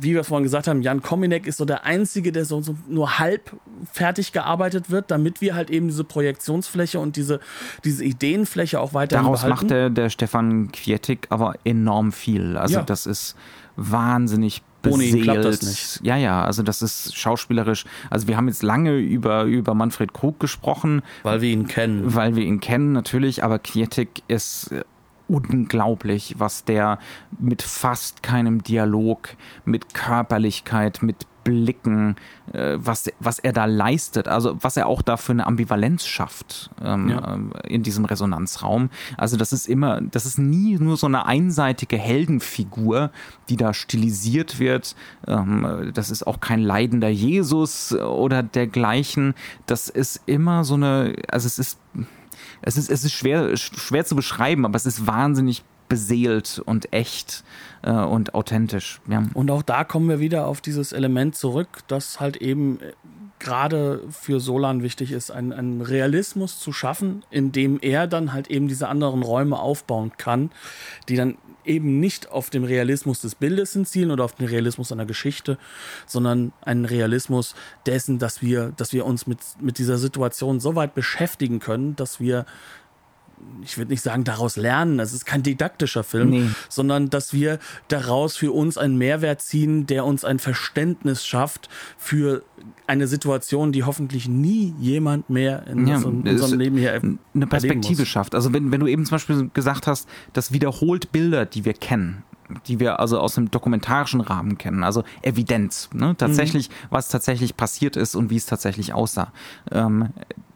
[0.00, 3.18] wie wir vorhin gesagt haben, Jan Kominek ist so der Einzige, der so, so nur
[3.18, 3.52] halb
[3.92, 7.40] fertig gearbeitet wird, damit wir halt eben diese Projektionsfläche und diese,
[7.84, 9.64] diese Ideenfläche auch weiterhin Daraus behalten.
[9.66, 12.56] macht der, der Stefan Kvietik aber enorm viel.
[12.56, 12.82] Also Ja.
[12.82, 13.36] das ist
[13.76, 16.00] wahnsinnig Ohne ihn klappt das nicht.
[16.02, 17.84] Ja, ja, also das ist schauspielerisch.
[18.10, 22.14] Also wir haben jetzt lange über, über Manfred Krug gesprochen, weil wir ihn kennen.
[22.14, 24.70] weil wir ihn kennen natürlich, aber Kvietik ist
[25.32, 26.98] unglaublich, was der
[27.38, 29.30] mit fast keinem Dialog,
[29.64, 32.14] mit Körperlichkeit, mit Blicken,
[32.52, 36.70] äh, was, was er da leistet, also was er auch da für eine Ambivalenz schafft
[36.80, 37.34] ähm, Ja.
[37.34, 38.90] ähm, in diesem Resonanzraum.
[39.16, 43.10] Also das ist immer, das ist nie nur so eine einseitige Heldenfigur,
[43.48, 44.94] die da stilisiert wird.
[45.26, 49.34] Ähm, das ist auch kein leidender Jesus oder dergleichen.
[49.66, 51.80] Das ist immer so eine, also es ist
[52.62, 57.44] es ist, es ist schwer, schwer zu beschreiben, aber es ist wahnsinnig beseelt und echt
[57.82, 59.00] äh, und authentisch.
[59.08, 59.24] Ja.
[59.34, 62.92] Und auch da kommen wir wieder auf dieses Element zurück, das halt eben äh,
[63.38, 68.48] gerade für Solan wichtig ist, einen, einen Realismus zu schaffen, in dem er dann halt
[68.48, 70.50] eben diese anderen Räume aufbauen kann,
[71.08, 75.06] die dann eben nicht auf dem Realismus des Bildes hinzielen oder auf den Realismus einer
[75.06, 75.58] Geschichte,
[76.06, 77.54] sondern einen Realismus
[77.86, 82.20] dessen, dass wir, dass wir uns mit, mit dieser Situation so weit beschäftigen können, dass
[82.20, 82.46] wir
[83.62, 84.98] ich würde nicht sagen, daraus lernen.
[85.00, 86.48] Es ist kein didaktischer Film, Nee.
[86.68, 92.42] sondern dass wir daraus für uns einen Mehrwert ziehen, der uns ein Verständnis schafft für
[92.86, 97.00] eine Situation, die hoffentlich nie jemand mehr in Ja, unserem, Leben hier
[97.34, 98.34] eine Perspektive schafft.
[98.34, 102.24] Also wenn, wenn du eben zum Beispiel gesagt hast, das wiederholt Bilder, die wir kennen,
[102.66, 106.14] die wir also aus dem dokumentarischen Rahmen kennen, also Evidenz, ne?
[106.18, 109.32] tatsächlich, was tatsächlich passiert ist und wie es tatsächlich aussah.
[109.70, 110.10] Ähm,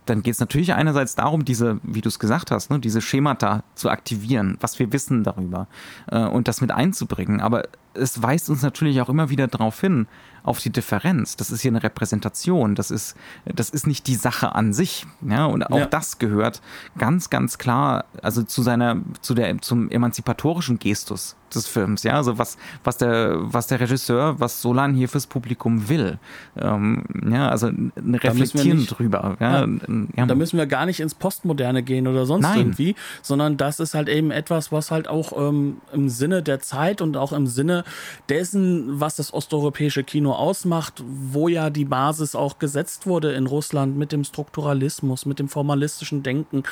[0.06, 3.62] dann geht es natürlich einerseits darum, diese, wie du es gesagt hast, ne, diese Schemata
[3.74, 5.66] zu aktivieren, was wir wissen darüber
[6.10, 7.40] äh, und das mit einzubringen.
[7.40, 10.06] Aber es weist uns natürlich auch immer wieder darauf hin,
[10.42, 11.36] auf die Differenz.
[11.36, 12.74] Das ist hier eine Repräsentation.
[12.74, 15.06] Das ist, das ist nicht die Sache an sich.
[15.22, 15.86] Ja, und auch Ja.
[15.86, 16.62] das gehört
[16.98, 22.02] ganz, ganz klar, also zu seiner, zu der, zum emanzipatorischen Gestus des Films.
[22.02, 26.18] Ja, also was, was der, was der Regisseur, was Solan hier fürs Publikum will.
[26.56, 29.36] Ähm, ja, also Reflektieren nicht- drüber.
[29.40, 29.68] Ja, Ja.
[30.16, 30.26] ja.
[30.26, 32.58] Da müssen wir gar nicht ins Postmoderne gehen oder sonst Nein.
[32.58, 37.00] irgendwie, sondern das ist halt eben etwas, was halt auch ähm, im Sinne der Zeit
[37.00, 37.84] und auch im Sinne
[38.28, 43.96] dessen, was das osteuropäische Kino ausmacht, wo ja die Basis auch gesetzt wurde in Russland
[43.96, 46.62] mit dem Strukturalismus, mit dem formalistischen Denken,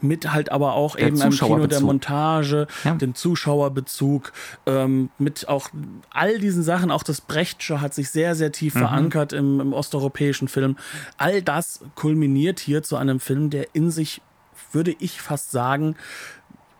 [0.00, 1.80] mit halt aber auch Der eben einem Kino der.
[1.80, 2.94] Montage, Ja.
[2.94, 4.21] dem Zuschauerbezug,
[4.66, 5.70] ähm, mit auch
[6.10, 10.48] all diesen Sachen, auch das Brechtsche hat sich sehr, sehr tief verankert im, im osteuropäischen
[10.48, 10.76] Film.
[11.16, 14.20] All das kulminiert hier zu einem Film, der in sich,
[14.72, 15.96] würde ich fast sagen,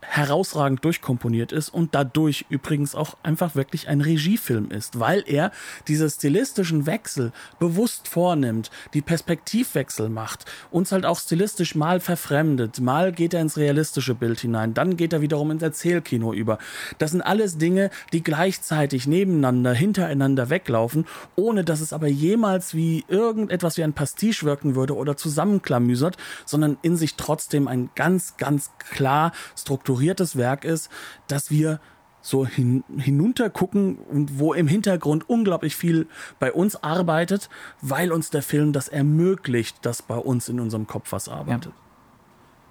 [0.03, 5.53] herausragend durchkomponiert ist und dadurch übrigens auch einfach wirklich ein Regiefilm ist, weil er
[5.87, 13.13] diese stilistischen Wechsel bewusst vornimmt, die Perspektivwechsel macht, uns halt auch stilistisch mal verfremdet, mal
[13.13, 16.59] geht er ins realistische Bild hinein, dann geht er wiederum ins Erzählkino über.
[16.99, 23.05] Das sind alles Dinge, die gleichzeitig nebeneinander, hintereinander weglaufen, ohne dass es aber jemals wie
[23.09, 28.71] irgendetwas wie ein Pastiche wirken würde oder zusammenklamüsert, sondern in sich trotzdem ein ganz, ganz
[28.91, 29.92] klar strukturiertes
[30.37, 30.91] Werk ist,
[31.29, 31.81] dass wir
[32.23, 36.07] so hin, hinuntergucken und wo im Hintergrund unglaublich viel
[36.39, 41.13] bei uns arbeitet, weil uns der Film das ermöglicht, dass bei uns in unserem Kopf
[41.13, 41.73] was arbeitet.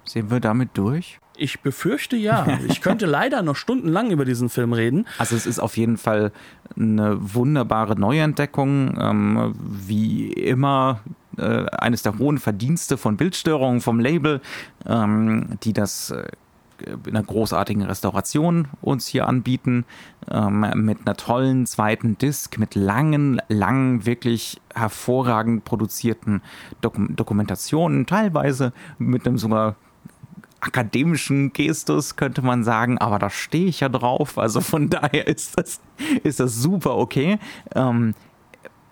[0.05, 1.19] Sind wir damit durch?
[1.37, 2.59] Ich befürchte ja.
[2.67, 5.05] Ich könnte leider noch stundenlang über diesen Film reden.
[5.17, 6.31] Also es ist auf jeden Fall
[6.75, 8.97] eine wunderbare Neuentdeckung.
[8.99, 11.01] Ähm, wie immer
[11.37, 14.41] äh, eines der hohen Verdienste von Bildstörungen vom Label,
[14.85, 16.27] ähm, die das äh,
[16.81, 19.85] in einer großartigen Restauration uns hier anbieten,
[20.29, 26.41] ähm, mit einer tollen zweiten Disc, mit langen, langen, wirklich hervorragend produzierten
[26.81, 29.75] Dokum Dokumentationen, teilweise mit einem sogar
[30.61, 34.37] akademischen Gestus, könnte man sagen, aber da stehe ich ja drauf.
[34.37, 35.81] Also von daher ist das,
[36.23, 37.39] ist das super okay.
[37.75, 38.13] Ähm,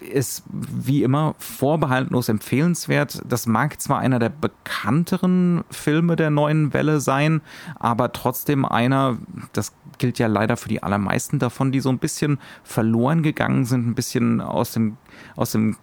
[0.01, 3.21] ist wie immer vorbehaltlos empfehlenswert.
[3.27, 7.41] Das mag zwar einer der bekannteren Filme der neuen Welle sein,
[7.75, 9.17] aber trotzdem einer,
[9.53, 13.87] das gilt ja leider für die allermeisten davon, die so ein bisschen verloren gegangen sind,
[13.87, 14.97] ein bisschen aus dem,
[15.35, 15.75] aus dem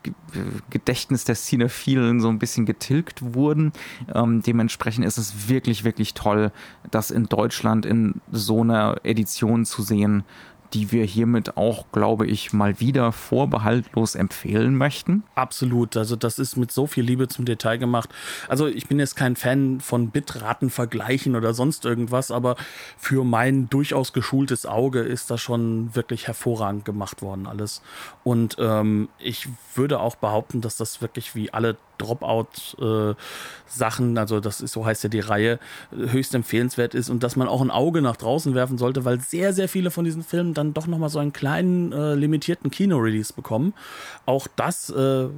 [0.70, 3.72] Gedächtnis der Cinephilen so ein bisschen getilgt wurden.
[4.12, 6.50] Ähm, dementsprechend ist es wirklich, wirklich toll,
[6.90, 10.24] das in Deutschland in so einer Edition zu sehen
[10.72, 15.22] die wir hiermit auch, glaube ich, mal wieder vorbehaltlos empfehlen möchten.
[15.34, 15.96] Absolut.
[15.96, 18.10] Also das ist mit so viel Liebe zum Detail gemacht.
[18.48, 22.56] Also ich bin jetzt kein Fan von Bitratenvergleichen oder sonst irgendwas, aber
[22.96, 27.82] für mein durchaus geschultes Auge ist das schon wirklich hervorragend gemacht worden alles.
[28.24, 34.60] Und ähm, ich würde auch behaupten, dass das wirklich wie alle Dropout-Sachen, äh, also das
[34.60, 35.58] ist, so heißt ja die Reihe,
[35.94, 39.52] höchst empfehlenswert ist und dass man auch ein Auge nach draußen werfen sollte, weil sehr,
[39.52, 43.74] sehr viele von diesen Filmen dann doch nochmal so einen kleinen, äh, limitierten Kino-Release bekommen.
[44.24, 45.28] Auch das äh,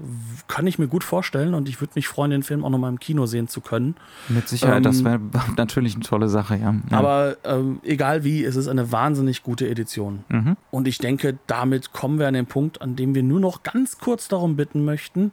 [0.47, 3.01] kann ich mir gut vorstellen und ich würde mich freuen, den Film auch nochmal im
[3.01, 3.97] Kino sehen zu können.
[4.29, 5.21] Mit Sicherheit, ähm, das wäre
[5.57, 6.75] natürlich eine tolle Sache, ja.
[6.91, 6.99] ja.
[6.99, 10.25] Aber ähm, egal wie, es ist eine wahnsinnig gute Edition.
[10.29, 10.57] Mhm.
[10.71, 13.99] Und ich denke, damit kommen wir an den Punkt, an dem wir nur noch ganz
[13.99, 15.33] kurz darum bitten möchten,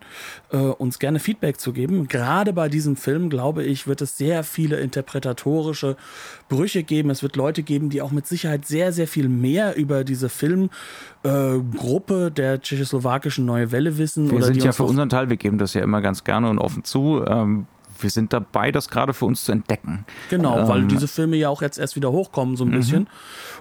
[0.51, 2.07] äh, uns gerne gerne Feedback zu geben.
[2.07, 5.97] Gerade bei diesem Film, glaube ich, wird es sehr viele interpretatorische
[6.49, 7.09] Brüche geben.
[7.09, 12.27] Es wird Leute geben, die auch mit Sicherheit sehr, sehr viel mehr über diese Filmgruppe
[12.27, 14.29] äh, der tschechoslowakischen Neue Welle wissen.
[14.29, 16.83] Wir sind ja für unseren Teil, wir geben das ja immer ganz gerne und offen
[16.83, 17.23] zu.
[17.25, 20.03] Ähm wir sind dabei, das gerade für uns zu entdecken.
[20.29, 22.75] Genau, ähm, weil diese Filme ja auch jetzt erst wieder hochkommen, so ein mhm.
[22.75, 23.07] bisschen.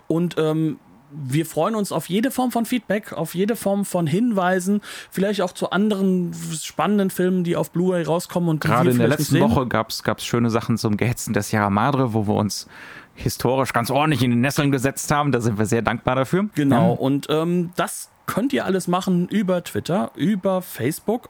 [0.08, 0.80] Und ähm,
[1.14, 5.52] wir freuen uns auf jede Form von Feedback, auf jede Form von Hinweisen, vielleicht auch
[5.52, 8.48] zu anderen spannenden Filmen, die auf Blu-ray rauskommen.
[8.48, 12.14] Und Gerade in der letzten Woche gab es schöne Sachen zum Gehetzen des Sierra Madre,
[12.14, 12.68] wo wir uns
[13.14, 15.32] historisch ganz ordentlich in die Nesseln gesetzt haben.
[15.32, 16.48] Da sind wir sehr dankbar dafür.
[16.54, 16.98] Genau, ja.
[16.98, 21.28] und ähm, das könnt ihr alles machen über Twitter, über Facebook,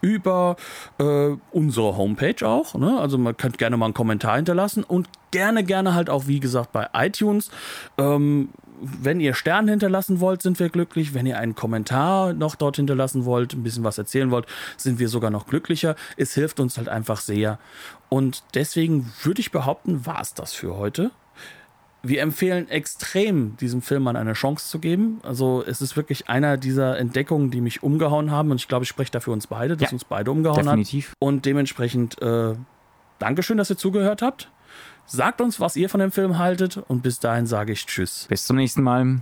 [0.00, 0.56] über
[0.98, 2.74] äh, unsere Homepage auch.
[2.74, 2.98] Ne?
[2.98, 6.72] Also man könnt gerne mal einen Kommentar hinterlassen und gerne, gerne halt auch, wie gesagt,
[6.72, 7.50] bei iTunes.
[7.98, 8.50] Ähm,
[8.82, 11.14] wenn ihr Sterne hinterlassen wollt, sind wir glücklich.
[11.14, 15.08] Wenn ihr einen Kommentar noch dort hinterlassen wollt, ein bisschen was erzählen wollt, sind wir
[15.08, 15.96] sogar noch glücklicher.
[16.16, 17.58] Es hilft uns halt einfach sehr.
[18.08, 21.10] Und deswegen würde ich behaupten, war es das für heute.
[22.04, 25.20] Wir empfehlen extrem, diesem Film mal eine Chance zu geben.
[25.22, 28.50] Also es ist wirklich einer dieser Entdeckungen, die mich umgehauen haben.
[28.50, 31.10] Und ich glaube, ich spreche da für uns beide, dass ja, uns beide umgehauen definitiv.
[31.10, 31.16] hat.
[31.20, 32.54] Und dementsprechend äh,
[33.22, 34.50] Dankeschön, dass ihr zugehört habt.
[35.06, 38.26] Sagt uns, was ihr von dem Film haltet und bis dahin sage ich Tschüss.
[38.28, 39.20] Bis zum nächsten Mal.